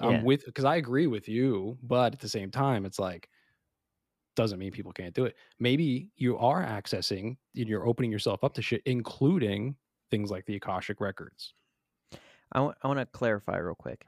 [0.00, 0.08] Yeah.
[0.08, 3.28] i'm with because i agree with you but at the same time it's like
[4.36, 8.54] doesn't mean people can't do it maybe you are accessing and you're opening yourself up
[8.54, 9.76] to shit including
[10.10, 11.54] things like the akashic records
[12.52, 14.06] I want to clarify real quick.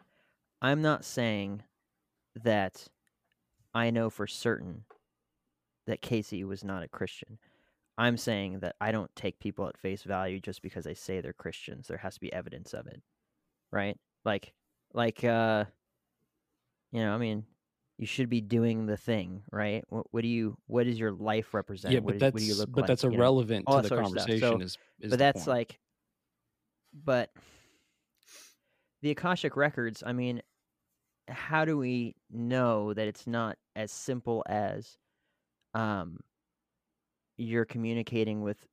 [0.63, 1.65] I'm not saying
[2.45, 2.87] that
[3.75, 4.85] I know for certain
[5.89, 7.39] that Cayce was not a Christian.
[7.99, 11.33] I'm saying that I don't take people at face value just because they say they're
[11.33, 11.89] Christians.
[11.89, 13.01] There has to be evidence of it.
[13.73, 13.99] Right?
[14.25, 14.53] Like
[14.93, 15.65] like uh
[16.93, 17.45] you know, I mean,
[17.99, 19.85] you should be doing the thing, right?
[19.89, 21.95] What, what do you what does your life represent?
[21.95, 22.89] yeah but is- that's what do you look but like?
[22.89, 23.17] that's you know?
[23.17, 24.27] irrelevant to the sort of stuff.
[24.27, 25.49] conversation So- is, is but that's point.
[25.49, 25.79] like
[27.05, 27.31] but
[29.03, 30.41] the akashic records i mean
[31.29, 34.97] how do we know that it's not as simple as
[35.75, 36.21] um
[37.37, 38.67] you're communicating with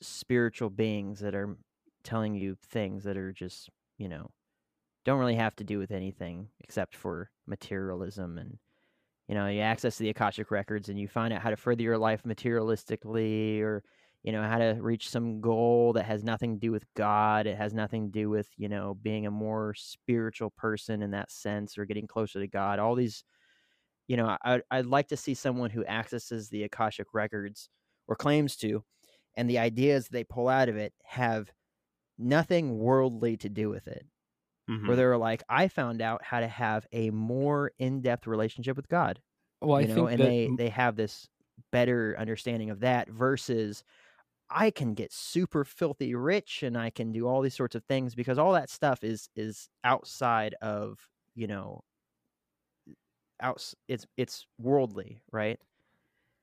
[0.00, 1.56] spiritual beings that are
[2.04, 4.30] telling you things that are just you know
[5.04, 8.58] don't really have to do with anything except for materialism and
[9.28, 11.98] you know you access the akashic records and you find out how to further your
[11.98, 13.82] life materialistically or
[14.22, 17.46] you know how to reach some goal that has nothing to do with god.
[17.46, 21.30] It has nothing to do with you know being a more spiritual person in that
[21.30, 22.78] sense or getting closer to god.
[22.78, 23.24] All these
[24.10, 27.70] you know I, i'd like to see someone who accesses the akashic records
[28.08, 28.84] or claims to
[29.36, 31.52] and the ideas they pull out of it have
[32.18, 34.06] nothing worldly to do with it
[34.68, 34.84] Mhm.
[34.84, 39.20] where they're like i found out how to have a more in-depth relationship with god
[39.60, 41.28] well i know, think and that they they have this
[41.72, 43.84] better understanding of that versus
[44.50, 48.14] I can get super filthy rich and I can do all these sorts of things
[48.14, 51.82] because all that stuff is is outside of you know
[53.42, 55.58] outs it's it's worldly right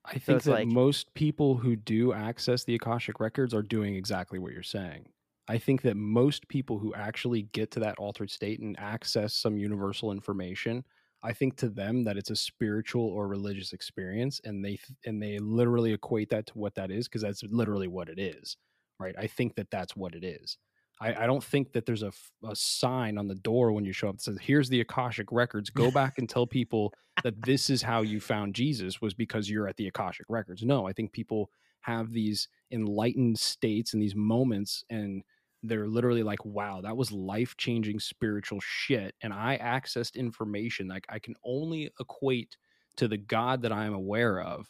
[0.06, 3.96] I think it's that like- most people who do access the Akashic records are doing
[3.96, 5.10] exactly what you're saying.
[5.50, 9.58] I think that most people who actually get to that altered state and access some
[9.58, 10.84] universal information,
[11.24, 15.40] I think to them that it's a spiritual or religious experience and they and they
[15.40, 18.58] literally equate that to what that is because that's literally what it is.
[19.00, 19.16] Right?
[19.18, 20.58] I think that that's what it is.
[21.00, 22.12] I, I don't think that there's a
[22.54, 25.70] sign on the door when you show up that says, "Here's the Akashic records.
[25.70, 26.94] Go back and tell people
[27.24, 30.88] that this is how you found Jesus was because you're at the Akashic records." No,
[30.88, 35.24] I think people have these enlightened states and these moments, and
[35.64, 41.06] they're literally like, "Wow, that was life changing spiritual shit," and I accessed information like
[41.10, 42.58] I can only equate
[42.98, 44.68] to the God that I'm aware of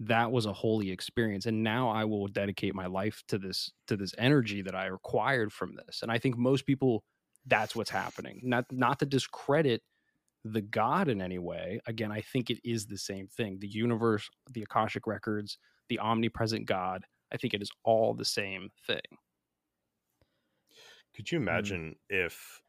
[0.00, 3.96] that was a holy experience and now i will dedicate my life to this to
[3.96, 7.04] this energy that i required from this and i think most people
[7.46, 9.82] that's what's happening not not to discredit
[10.44, 14.28] the god in any way again i think it is the same thing the universe
[14.52, 15.58] the akashic records
[15.90, 19.00] the omnipresent god i think it is all the same thing.
[21.14, 21.48] Could you mm-hmm.
[21.48, 22.60] imagine if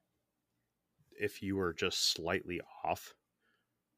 [1.19, 3.13] if you were just slightly off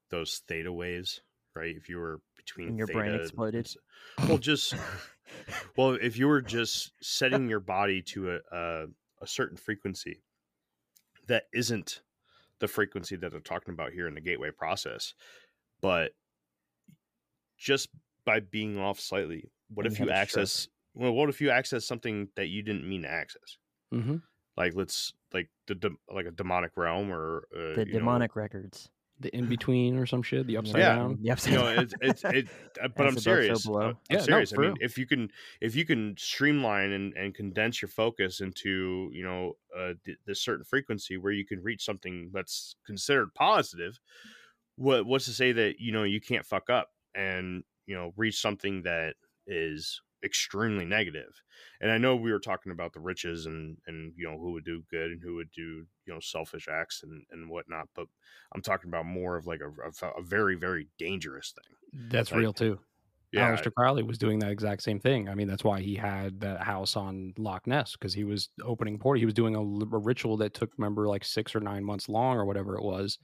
[0.10, 1.22] those theta waves,
[1.56, 1.76] right?
[1.76, 3.74] If you were between And your brain theta and exploded?
[4.28, 4.74] Well, just
[5.78, 8.86] well, if you were just setting your body to a, a
[9.22, 10.22] a certain frequency
[11.28, 12.02] that isn't
[12.60, 15.14] the frequency that they're talking about here in the gateway process,
[15.82, 16.12] but
[17.58, 17.90] just
[18.26, 20.68] by being off slightly, what And if you access?
[20.94, 23.58] Well, what if you access something that you didn't mean to access?
[23.94, 24.18] mm-hmm.
[24.58, 28.36] like let's like the dem- like a demonic realm or uh, The you know, demonic
[28.36, 28.90] records.
[29.24, 30.96] The in between or some shit the upside Yeah.
[30.96, 31.18] down.
[31.22, 32.48] The upside you know it's it's it
[32.84, 34.54] uh, but i'm As above, so serious uh, i'm Yeah, no, serious.
[34.54, 34.78] I mean real.
[34.82, 39.58] if you can if you can streamline and, and condense your focus into you know
[39.76, 44.00] uh th- this certain frequency where you can reach something that's considered positive
[44.76, 48.40] what what's to say that you know you can't fuck up and you know reach
[48.42, 49.16] something that
[49.48, 51.42] is extremely negative
[51.82, 54.64] and i know we were talking about the riches and and you know who would
[54.66, 58.08] do good and who would do you know selfish acts and and whatnot but
[58.54, 61.76] i'm talking about more of like a, a, a very very dangerous thing
[62.10, 62.80] that's Like, real too
[63.32, 65.28] yeah Aleister Crowley was doing that exact same thing.
[65.28, 69.00] I mean, that's why he had that house on Loch Ness because he was opening
[69.00, 69.18] port.
[69.18, 72.38] He was doing a, a ritual that took, remember, like six or nine months long
[72.38, 73.18] or whatever it was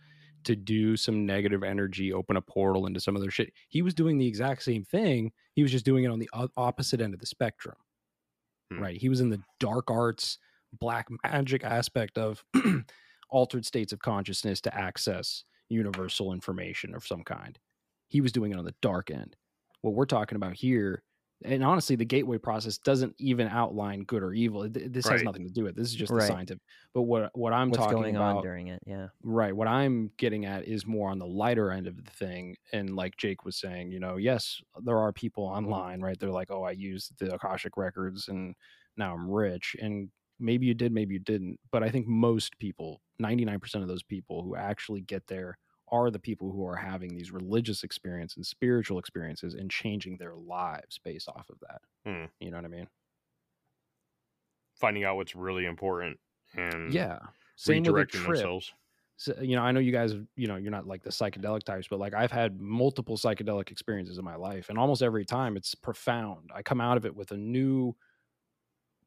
[0.46, 3.52] to do some negative energy, open a portal into some other shit.
[3.68, 5.32] He was doing the exact same thing.
[5.54, 7.76] He was just doing it on the opposite end of the spectrum,
[8.72, 8.80] Hmm.
[8.82, 8.98] right?
[8.98, 10.38] He was in the dark arts,
[10.80, 12.44] black magic aspect of
[13.30, 17.60] altered states of consciousness to access universal information of some kind.
[18.08, 19.36] He was doing it on the dark end
[19.82, 21.04] what we're talking about here
[21.46, 25.46] and honestly the gateway process doesn't even outline good or evil Th- this has nothing
[25.48, 25.76] to do with it.
[25.78, 26.28] this is just the Right.
[26.28, 26.62] scientific
[26.94, 28.82] but what what i'm What's talking about during it?
[28.86, 29.08] Yeah.
[29.24, 32.96] right what i'm getting at is more on the lighter end of the thing and
[32.96, 36.64] like jake was saying you know yes there are people online right they're like oh
[36.64, 38.54] i used the akashic records and
[38.98, 40.10] now i'm rich and
[40.40, 44.44] maybe you did maybe you didn't but i think most people 99% of those people
[44.44, 45.58] who actually get there
[45.92, 50.36] are the people who are having these religious experiences and spiritual experiences and changing their
[50.36, 52.26] lives based off of that Hmm.
[52.40, 52.90] you know what i mean
[54.76, 56.20] finding out what's really important
[56.54, 57.20] and yeah
[57.56, 58.74] same redirecting themselves
[59.18, 61.90] so, you know, I know you guys, you know, you're not like the psychedelic types,
[61.90, 65.76] but like I've had multiple psychedelic experiences in my life, and almost every time it's
[65.76, 66.52] profound.
[66.56, 67.96] I come out of it with a new,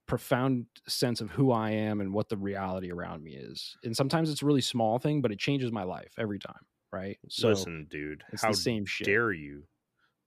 [0.06, 3.76] profound sense of who I am and what the reality around me is.
[3.84, 6.66] And sometimes it's a really small thing, but it changes my life every time.
[6.92, 7.18] Right.
[7.28, 9.06] So, listen dude it's how the same shit.
[9.06, 9.64] dare you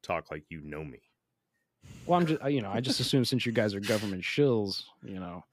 [0.01, 0.99] talk like you know me
[2.05, 5.19] well, I'm just, you know, I just assume since you guys are government shills, you
[5.19, 5.43] know,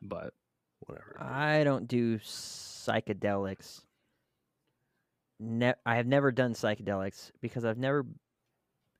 [0.00, 0.34] but
[0.86, 3.82] whatever I don't do psychedelics.
[5.40, 8.06] Ne- I have never done psychedelics because I've never.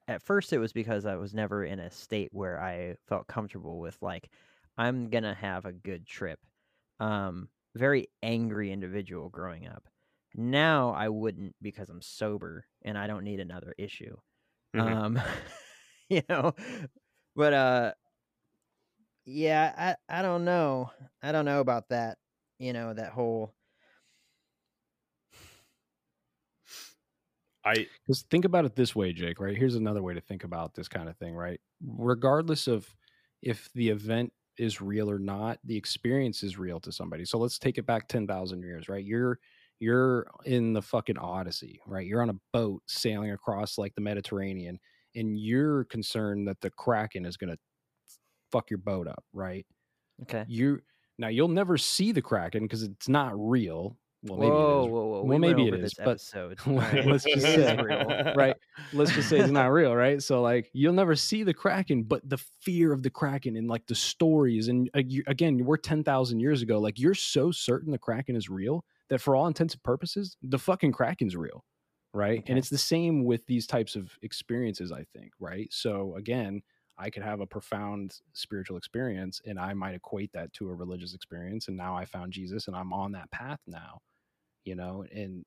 [0.08, 3.78] At first, it was because I was never in a state where I felt comfortable
[3.78, 4.28] with like,
[4.76, 6.40] I'm gonna have a good trip.
[6.98, 9.84] Um, very angry individual growing up.
[10.34, 14.16] Now I wouldn't because I'm sober and I don't need another issue.
[14.74, 15.02] Mhm.
[15.02, 15.20] Um,
[16.08, 16.54] you know,
[17.36, 17.92] but uh,
[19.24, 20.90] yeah, I I don't know.
[21.22, 22.18] I don't know about that.
[22.58, 23.54] You know, that whole
[27.64, 29.56] i Because think about it this way, Jake, right?
[29.56, 31.60] Here's another way to think about this kind of thing, right?
[31.84, 32.94] Regardless of
[33.42, 37.24] if the event is real or not, the experience is real to somebody.
[37.24, 39.04] So let's take it back 10,000 years, right?
[39.04, 39.38] You're
[39.82, 42.06] you're in the fucking Odyssey, right?
[42.06, 44.78] You're on a boat sailing across like the Mediterranean
[45.14, 47.58] and you're concerned that the Kraken is going to
[48.52, 49.66] fuck your boat up, right?
[50.22, 50.44] okay.
[50.46, 50.80] You
[51.18, 53.96] now you'll never see the Kraken because it's not real.
[54.24, 54.92] Well, maybe whoa, it is.
[54.92, 55.10] whoa, whoa!
[55.10, 56.60] Well, we maybe it is, but- episode.
[56.66, 58.54] Let's just say- right
[58.92, 62.26] let's just say it's not real right so like you'll never see the kraken but
[62.28, 66.40] the fear of the kraken and like the stories and uh, you, again we're 10,000
[66.40, 69.82] years ago like you're so certain the kraken is real that for all intents and
[69.82, 71.64] purposes the fucking kraken's real
[72.14, 72.50] right Okay.
[72.50, 76.62] and it's the same with these types of experiences i think right so again
[76.98, 81.14] I could have a profound spiritual experience and I might equate that to a religious
[81.14, 81.68] experience.
[81.68, 84.00] And now I found Jesus and I'm on that path now,
[84.64, 85.44] you know, and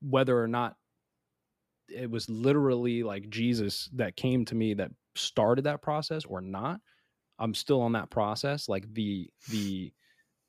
[0.00, 0.76] whether or not
[1.88, 6.80] it was literally like Jesus that came to me that started that process or not,
[7.38, 8.68] I'm still on that process.
[8.68, 9.92] Like the, the,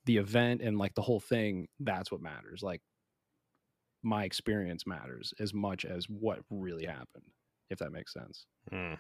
[0.07, 2.63] the event and like the whole thing, that's what matters.
[2.63, 2.81] Like
[4.03, 7.25] my experience matters as much as what really happened,
[7.69, 8.45] if that makes sense.
[8.71, 8.93] Hmm.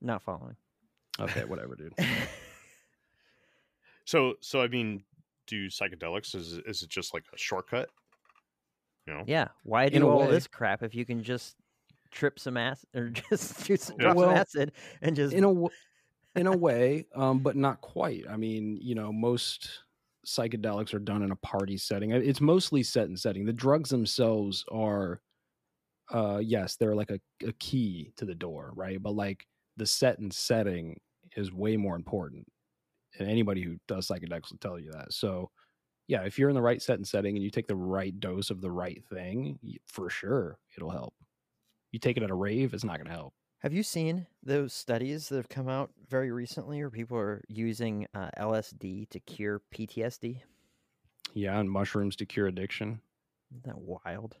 [0.00, 0.56] Not following.
[1.20, 1.94] Okay, whatever, dude.
[4.04, 5.04] So, so I mean,
[5.46, 7.88] do psychedelics is is it just like a shortcut?
[9.06, 9.48] You know, Yeah.
[9.62, 10.30] Why In do a all way.
[10.32, 11.56] this crap if you can just
[12.10, 14.02] trip some acid or just do some, Yeah.
[14.06, 15.68] drop Well, some acid and just in a w-
[16.34, 18.24] in a way, um, but not quite.
[18.28, 19.68] I mean, you know, most
[20.26, 22.10] psychedelics are done in a party setting.
[22.12, 23.44] It's mostly set and setting.
[23.44, 25.20] The drugs themselves are,
[26.10, 29.02] uh, yes, they're like a, a key to the door, right?
[29.02, 29.46] But like
[29.76, 30.98] the set and setting
[31.36, 32.46] is way more important.
[33.18, 35.12] And anybody who does psychedelics will tell you that.
[35.12, 35.50] So,
[36.08, 38.50] yeah, if you're in the right set and setting and you take the right dose
[38.50, 41.14] of the right thing, for sure it'll help.
[41.90, 43.34] You take it at a rave, it's not going to help.
[43.62, 48.08] Have you seen those studies that have come out very recently where people are using
[48.12, 50.40] uh, LSD to cure PTSD?
[51.32, 53.00] Yeah, and mushrooms to cure addiction.
[53.52, 54.36] Isn't that wild?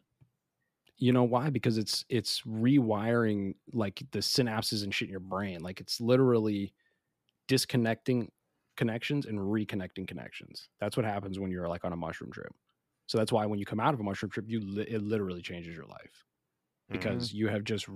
[0.96, 1.50] You know why?
[1.50, 5.60] Because it's it's rewiring like the synapses and shit in your brain.
[5.60, 6.74] Like it's literally
[7.46, 8.28] disconnecting
[8.76, 10.68] connections and reconnecting connections.
[10.80, 12.52] That's what happens when you're like on a mushroom trip.
[13.06, 15.42] So that's why when you come out of a mushroom trip, you li- it literally
[15.42, 16.24] changes your life
[16.92, 17.86] Because you have just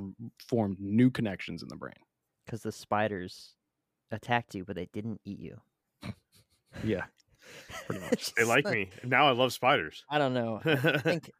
[0.48, 1.94] formed new connections in the brain.
[2.44, 3.55] Because the spiders
[4.10, 5.60] attacked you, but they didn't eat you.
[6.85, 7.05] Yeah,
[7.86, 8.35] pretty much.
[8.35, 9.28] They just like me now.
[9.28, 10.05] I love spiders.
[10.10, 10.60] I don't know.
[10.64, 11.31] I think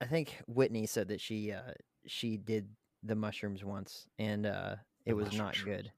[0.00, 1.72] I think Whitney said that she uh
[2.06, 2.68] she did
[3.02, 4.76] the mushrooms once and uh
[5.06, 5.92] it The was mushroom not good.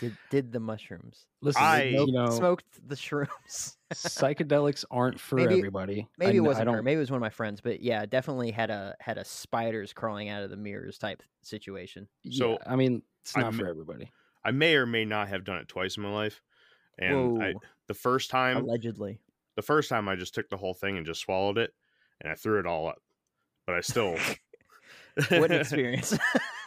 [0.00, 1.26] Did did the mushrooms.
[1.40, 3.76] Listen, I- you know, Smoked the shrooms.
[3.94, 6.08] psychedelics aren't for Maybe- everybody.
[6.18, 6.82] Maybe I it wasn't her.
[6.82, 9.92] Maybe it was one of my friends, but yeah, definitely had a had a spiders
[9.92, 12.08] crawling out of the mirrors type situation.
[12.30, 14.10] So, yeah, I mean, it's I not for everybody.
[14.44, 16.40] I may or may not have done it twice in my life,
[16.98, 17.54] and I,
[17.88, 19.18] the first time, Allegedly.
[19.56, 21.72] the first time I just took the whole thing and just swallowed it,
[22.20, 22.98] and I threw it all up.
[23.66, 24.16] But I still,
[25.30, 26.16] What an experience.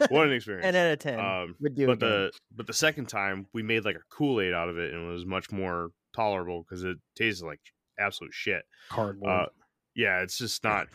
[0.08, 0.66] what an experience!
[0.66, 1.20] and out of ten.
[1.20, 2.08] Um, would do but again.
[2.08, 5.08] the but the second time we made like a Kool Aid out of it, and
[5.08, 7.60] it was much more tolerable because it tasted like
[7.98, 8.62] absolute shit.
[8.88, 9.30] Cardboard.
[9.30, 9.46] Uh,
[9.94, 10.88] yeah, it's just not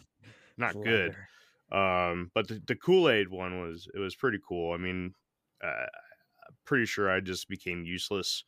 [0.58, 1.16] not good.
[1.72, 4.74] Um, but the, the Kool Aid one was it was pretty cool.
[4.74, 5.14] I mean,
[5.64, 8.44] uh, I'm pretty sure I just became useless.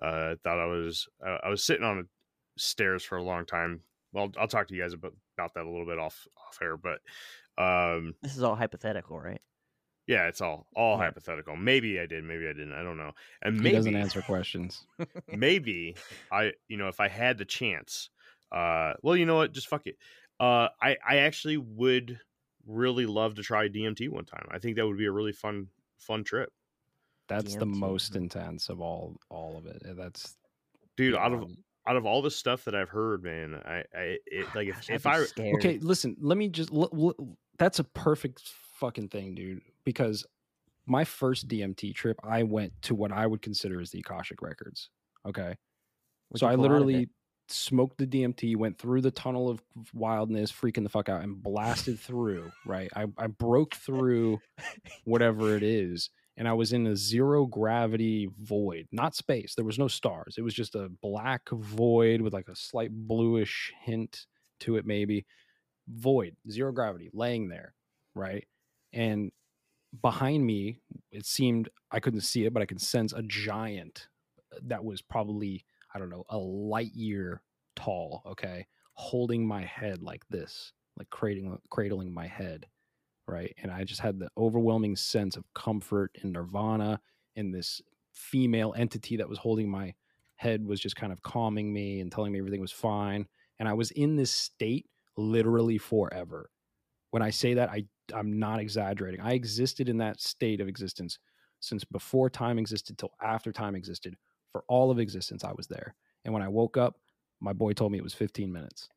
[0.00, 2.08] Uh, thought I was uh, I was sitting on the
[2.58, 3.80] stairs for a long time.
[4.12, 6.76] Well, I'll talk to you guys about, about that a little bit off off air,
[6.76, 6.98] but
[7.60, 9.40] um, This is all hypothetical, right?
[10.06, 11.04] yeah, it's all all Yeah.
[11.04, 11.56] hypothetical.
[11.56, 12.72] Maybe I did, maybe I didn't.
[12.72, 13.12] I don't know.
[13.42, 14.84] And he maybe doesn't answer questions.
[15.28, 15.94] maybe
[16.32, 18.10] I, you know, if I had the chance,
[18.50, 19.96] uh, well, you know what, just fuck it.
[20.40, 22.18] Uh, I, I actually would
[22.66, 24.46] really love to try DMT one time.
[24.50, 25.68] I think that would be a really fun,
[25.98, 26.50] fun trip,
[27.28, 29.82] That's the most intense of all all of it.
[29.88, 30.36] Uh, That's
[30.96, 31.14] dude.
[31.14, 31.50] Out of
[31.86, 34.90] out of all the stuff that I've heard, man, I, I, it, like if, Gosh,
[34.90, 35.54] I'd if I, scared.
[35.56, 35.78] okay.
[35.78, 36.72] Listen, let me just.
[36.72, 38.40] L- l- that's a perfect
[38.78, 39.60] fucking thing, dude.
[39.84, 40.26] Because
[40.86, 44.88] my first DMT trip, I went to what I would consider as the Akashic records.
[45.28, 45.54] Okay,
[46.34, 46.86] so I pull out of it?
[46.86, 47.08] literally
[47.48, 49.60] smoked the DMT, went through the tunnel of
[49.92, 52.50] wildness, freaking the fuck out, and blasted through.
[52.66, 54.38] Right, I I broke through
[55.04, 56.08] whatever it is,
[56.38, 59.54] and I was in a zero gravity void, not space.
[59.54, 60.36] There was no stars.
[60.38, 64.26] It was just a black void with like a slight bluish hint
[64.60, 65.26] to it, maybe.
[65.90, 67.74] Void, zero gravity, laying there,
[68.14, 68.46] right?
[68.92, 69.32] And
[70.02, 70.78] behind me,
[71.10, 74.08] it seemed I couldn't see it, but I could sense a giant
[74.54, 75.64] uh, that was probably,
[75.94, 77.42] I don't know, a light year
[77.76, 82.66] tall, okay, holding my head like this, like cradling, cradling my head
[83.30, 83.54] right?
[83.62, 87.00] And I just had the overwhelming sense of comfort and nirvana,
[87.36, 87.80] and this
[88.12, 89.94] female entity that was holding my
[90.36, 93.26] head was just kind of calming me and telling me everything was fine.
[93.58, 96.50] And I was in this state literally forever.
[97.10, 97.84] When I say that, I
[98.14, 99.20] I'm not exaggerating.
[99.20, 101.18] I existed in that state of existence
[101.60, 104.16] since before time existed till after time existed.
[104.52, 105.94] For all of existence, I was there.
[106.24, 106.96] And when I woke up,
[107.40, 108.88] my boy told me it was 15 minutes.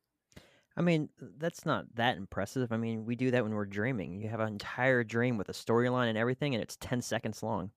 [0.76, 2.72] I mean, uh, that's not that impressive.
[2.72, 4.20] I mean, we do that when we're dreaming.
[4.20, 7.70] You have an entire dream with a storyline and everything, and it's 10 seconds long.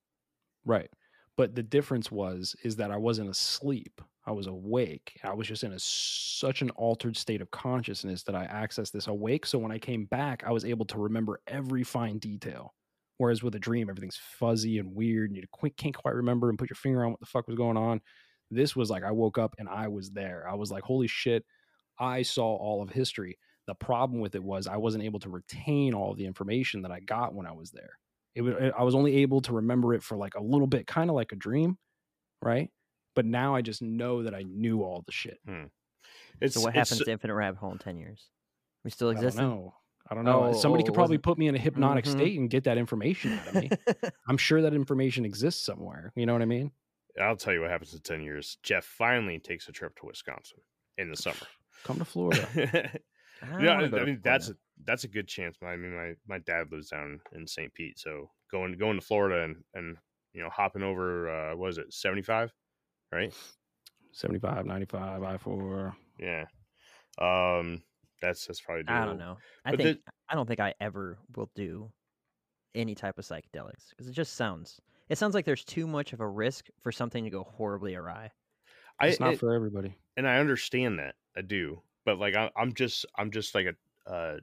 [0.64, 0.90] Right.
[1.36, 4.00] But the difference was is that I wasn't asleep.
[4.28, 5.18] I was awake.
[5.24, 9.06] I was just in a such an altered state of consciousness that I accessed this
[9.06, 9.46] awake.
[9.46, 12.74] So when I came back, I was able to remember every fine detail.
[13.16, 16.68] Whereas with a dream, everything's fuzzy and weird, and you can't quite remember and put
[16.68, 18.02] your finger on what the fuck was going on.
[18.50, 20.46] This was like I woke up and I was there.
[20.46, 21.42] I was like, holy shit,
[21.98, 23.38] I saw all of history.
[23.66, 27.00] The problem with it was I wasn't able to retain all the information that I
[27.00, 27.92] got when I was there.
[28.34, 31.08] It was, I was only able to remember it for like a little bit, kind
[31.08, 31.78] of like a dream,
[32.42, 32.68] right?
[33.18, 35.40] But now I just know that I knew all the shit.
[36.40, 38.28] It's, so what it's- happens to Infinite Rabbit Hole in ten years?
[38.84, 39.36] We still exist?
[39.36, 39.74] know.
[40.08, 40.44] I don't know.
[40.44, 42.12] Oh, Somebody oh, could probably put me in a hypnotic Mhm.
[42.12, 43.70] state and get that information out of me.
[44.28, 46.12] I'm sure that information exists somewhere.
[46.14, 46.70] You know what I mean?
[47.20, 48.56] I'll tell you what happens in 10 years.
[48.62, 50.60] Jeff finally takes a trip to Wisconsin
[50.96, 51.36] in the summer.
[51.82, 52.46] Come to Florida.
[53.42, 55.56] I yeah, wanna I to mean that's a that's a good chance.
[55.60, 57.74] I mean, my my dad lives down in St.
[57.74, 59.96] Pete, so going going to Florida and and
[60.32, 62.52] you know hopping over, uh, what is it, seventy five,
[63.12, 63.32] right?
[64.12, 65.96] 75, 95, I 4.
[66.18, 66.44] Yeah,
[67.20, 67.82] um,
[68.20, 68.84] that's that's probably.
[68.88, 69.36] I don't know.
[69.64, 71.90] I But think I don't think I ever will do
[72.74, 74.80] any type of psychedelics because it just sounds.
[75.08, 78.30] It sounds like there's too much of a risk for something to go horribly awry.
[79.00, 79.94] I, It's not it- for everybody.
[80.16, 84.10] and I understand that I do, but like I, I'm just I'm just like a
[84.10, 84.36] uh,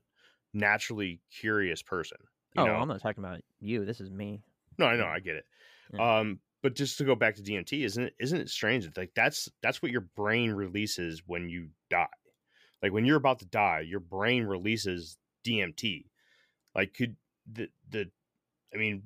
[0.54, 2.18] naturally curious person.
[2.54, 2.76] You oh, know?
[2.76, 3.84] I'm not talking about you.
[3.84, 4.42] This is me.
[4.78, 5.46] No, I know, I get it.
[5.94, 6.20] Yeah.
[6.20, 8.86] Um, but just to go back to DMT, isn't it isn't it strange?
[8.86, 12.08] that, Like that's that's what your brain releases when you die.
[12.82, 16.06] Like when you're about to die, your brain releases DMT.
[16.76, 17.16] Like could
[17.52, 18.10] the the
[18.74, 19.04] I mean,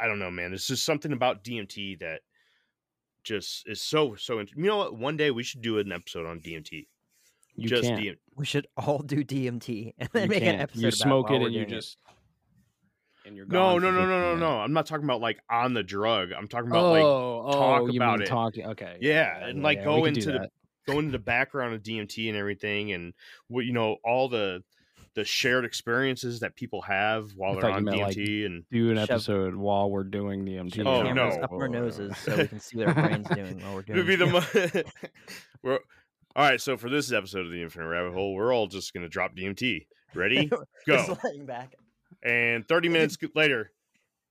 [0.00, 0.50] I don't know, man.
[0.50, 2.20] There's just something about DMT that
[3.24, 4.38] just is so so.
[4.40, 4.96] int- You know what?
[4.98, 6.86] One day we should do an episode on DMT.
[7.54, 8.00] You just can't.
[8.00, 8.16] DMT.
[8.34, 10.60] We should all do DMT and then You make an can't.
[10.62, 10.80] episode.
[10.80, 11.98] You about smoke while it and you just.
[13.24, 14.60] And you're No, gone no, for no, no, no, no.
[14.60, 16.32] I'm not talking about like on the drug.
[16.32, 18.28] I'm talking about like oh, talk oh, you about mean it.
[18.30, 18.66] Talking.
[18.66, 18.96] Okay.
[19.00, 20.50] Yeah, and, like, we go into the- that.
[20.86, 23.12] going into the background of DMT and everything, and
[23.48, 24.62] what you know, all the
[25.14, 28.90] the shared experiences that people have while I they're on meant, like, DMT, and do
[28.90, 30.76] an Shove- episode while we're doing the MT.
[30.78, 31.28] Shove Oh, no.
[31.28, 33.98] up our noses so we can see what our brain's doing while we're it doing.
[33.98, 34.84] would be the
[35.62, 35.74] we're
[36.34, 36.60] all right.
[36.60, 39.86] So for this episode of the Infinite Rabbit Hole, we're all just gonna drop DMT.
[40.14, 40.50] Ready?
[40.86, 41.18] Just Go.
[41.24, 41.74] laying back.
[42.22, 43.72] And 30 minutes later,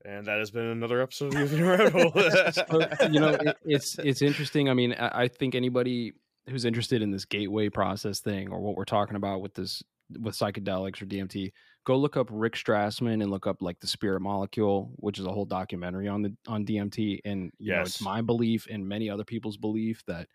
[0.06, 3.12] and that has been another episode of the Rabbit Hole.
[3.12, 4.70] you know, it, it's it's interesting.
[4.70, 6.14] I mean, I, I think anybody
[6.50, 9.84] who's interested in this gateway process thing or what we're talking about with this
[10.20, 11.52] with psychedelics or DMT,
[11.86, 15.32] go look up Rick Strassman and look up like the Spirit Molecule, which is a
[15.32, 17.20] whole documentary on the on DMT.
[17.26, 20.28] And you know, it's my belief and many other people's belief that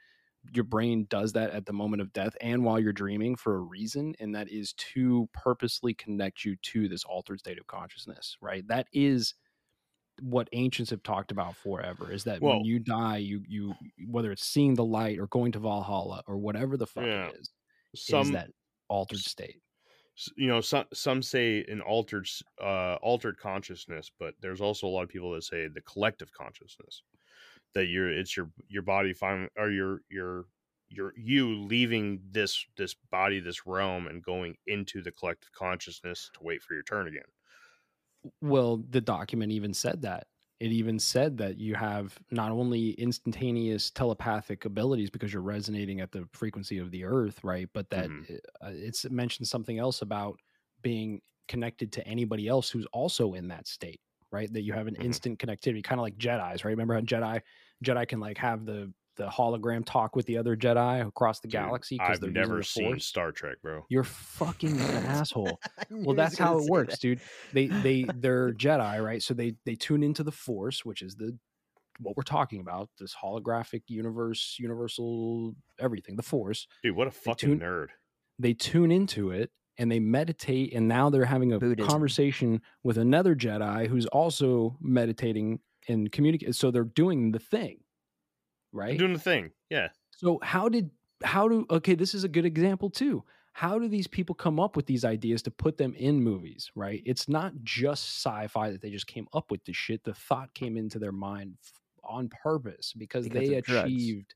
[0.52, 3.60] your brain does that at the moment of death and while you're dreaming for a
[3.60, 8.36] reason, and that is to purposely connect you to this altered state of consciousness.
[8.40, 8.66] Right?
[8.68, 9.34] That is
[10.22, 13.74] what ancients have talked about forever is that Well- when you die you you
[14.08, 17.26] whether it's seeing the light or going to valhalla or whatever the fuck Yeah.
[17.28, 17.50] it is
[17.92, 18.50] is Some that
[18.88, 19.60] altered state
[20.34, 22.26] you know some some say an altered
[22.62, 27.02] uh altered consciousness but there's also a lot of people that say the collective consciousness
[27.76, 30.46] that you're it's your your body finally or your your
[30.88, 36.42] your you leaving this this body this realm and going into the collective consciousness to
[36.44, 37.24] wait for your turn again
[38.40, 40.26] well the document even said that
[40.58, 46.12] it even said that you have not only instantaneous telepathic abilities because you're resonating at
[46.12, 48.26] the frequency of the earth right but that Mhm.
[48.28, 50.40] it- uh, it's mentioned something else about
[50.82, 54.00] being connected to anybody else who's also in that state
[54.32, 54.96] right that you have an Mhm.
[54.96, 57.40] instant connectivity kind of like jedis right remember how jedi
[57.84, 61.52] jedi can like have the the hologram talk with the other jedi across the Dude,
[61.60, 63.06] galaxy because i've they're never the seen Force?
[63.06, 66.94] star trek bro you're fucking an asshole I knew he well that's how it works
[66.94, 67.00] that.
[67.00, 67.20] dude
[67.54, 71.36] they they they're jedi right so they they tune into the force which is the
[72.00, 77.50] what we're talking about this holographic universe universal everything the force dude what a fucking
[77.50, 77.86] tune- nerd
[78.38, 81.88] they tune into it and they meditate and now they're having a Buddhism.
[81.90, 87.78] conversation with another jedi who's also meditating and communicate so they're doing the thing
[88.72, 90.90] right doing the thing yeah so how did
[91.22, 93.24] how do okay, this is a good example too.
[93.52, 97.02] How do these people come up with these ideas to put them in movies, right?
[97.06, 100.04] It's not just sci-fi that they just came up with this shit.
[100.04, 104.34] The thought came into their mind f- on purpose because, Because they achieved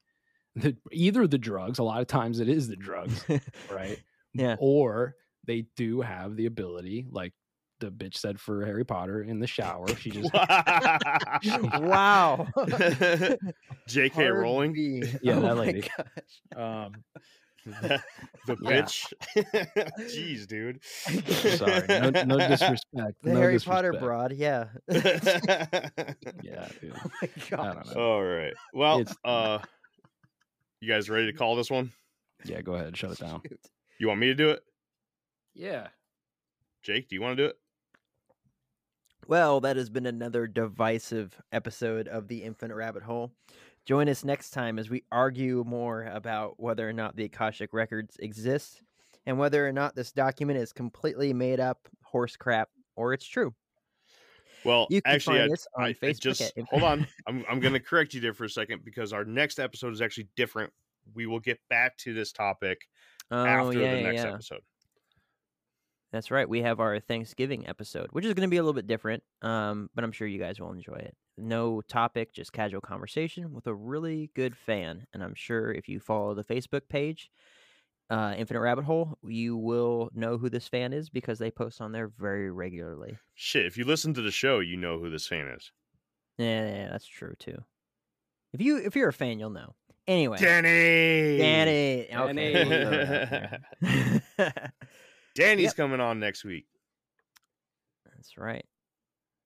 [0.57, 3.23] the, either the drugs, a lot of times it is the drugs,
[3.71, 4.01] right?
[4.33, 4.57] Yeah.
[4.59, 5.17] Or
[5.47, 7.35] they do have the ability, like
[7.81, 9.89] the bitch said for Harry Potter in the shower.
[9.97, 12.47] She just wow.
[13.89, 15.03] jk Hard rowling B.
[15.23, 15.85] Yeah, Oh that lady.
[16.57, 16.93] um
[17.77, 18.01] the
[18.49, 18.55] Yeah.
[18.83, 19.13] bitch
[19.99, 20.83] jeez dude
[21.59, 21.85] sorry.
[21.89, 23.17] No, no disrespect.
[23.23, 24.03] The no Harry Potter disrespect.
[24.03, 24.69] broad, yeah.
[26.43, 26.93] Yeah, dude.
[26.97, 27.53] oh my I gosh.
[27.75, 28.03] don't know.
[28.03, 28.55] All right.
[28.73, 29.59] Well, It's- uh
[30.81, 31.93] You guys ready to call this one?
[32.45, 32.97] Yeah, go ahead.
[32.97, 33.43] Shut it down.
[33.47, 33.61] Shoot.
[33.99, 34.63] You want me to do it?
[35.55, 35.89] Yeah.
[36.83, 37.57] Jake, do you want to do it?
[39.31, 43.31] Well, that has been another divisive episode of the Infinite Rabbit Hole.
[43.87, 48.17] Join us next time as we argue more about whether or not the Akashic Records
[48.19, 48.83] exist
[49.27, 53.55] and whether or not this document is completely made up horse crap or it's true.
[54.65, 57.07] Well, You can actually, find I, us on I- I Facebook just hold on.
[57.29, 60.03] I'm I'm going to correct you there for a second because our next episode is
[60.03, 60.73] actually different.
[61.15, 62.89] We will get back to this topic
[63.31, 64.33] Oh, after yeah, the next yeah.
[64.33, 64.63] episode.
[66.13, 66.49] That's right.
[66.49, 69.91] We have our Thanksgiving episode, which is going to be a little bit different, um,
[69.95, 71.17] but I'm sure you guys will enjoy it.
[71.39, 75.07] No topic, just casual conversation with a really good fan.
[75.15, 77.31] And I'm sure if you follow the Facebook page,
[78.11, 81.93] uh, Infinite Rabbit Hole, you will know who this fan is because they post on
[81.93, 83.17] there very regularly.
[83.35, 85.71] Shit, if you listen to the show, you know who this fan is.
[86.37, 87.59] Yeah, yeah, that's true too.
[88.53, 89.75] If you if you're a fan, you'll know.
[90.09, 91.39] Anyway, Danny.
[91.39, 92.09] Danny.
[92.13, 94.73] Okay, we'll throw it out there.
[95.41, 95.77] Danny's Yep.
[95.77, 96.67] coming on next week.
[98.15, 98.65] That's right.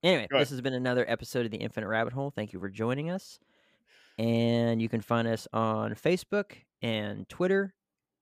[0.03, 2.29] Anyway, this has been another episode of the Infinite Rabbit Hole.
[2.31, 3.39] Thank you for joining us.
[4.17, 7.73] And you can find us on Facebook and Twitter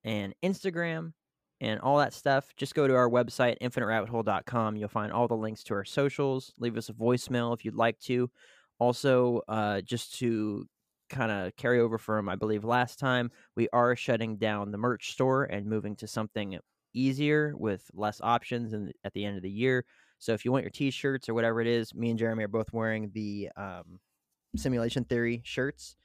[0.02, 1.12] and Instagram
[1.60, 2.48] and all that stuff.
[2.56, 4.76] Just go to our website, infiniterabbithole.com.
[4.76, 6.52] You'll find all the links to our socials.
[6.58, 8.30] Leave us a voicemail if you'd like to.
[8.78, 10.66] Also, uh, just to
[11.10, 15.12] kind of carry over from, I believe, last time, we are shutting down the merch
[15.12, 16.58] store and moving to something
[16.94, 19.84] easier with less options and at the end of the year.
[20.18, 22.72] So if you want your t-shirts or whatever it is, me and Jeremy are both
[22.72, 23.98] wearing the um,
[24.56, 25.96] simulation theory shirts.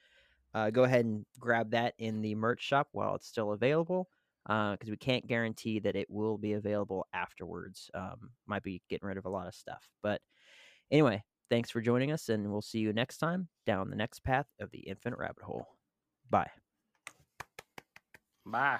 [0.53, 4.09] Uh, go ahead and grab that in the merch shop while it's still available
[4.45, 7.89] because we can't guarantee that it will be available afterwards.
[7.93, 9.87] Um, might be getting rid of a lot of stuff.
[10.01, 10.21] But
[10.91, 14.47] anyway, thanks for joining us, and we'll see you next time down the next path
[14.59, 15.67] of the infinite rabbit hole.
[16.29, 16.49] Bye.
[18.45, 18.79] Bye.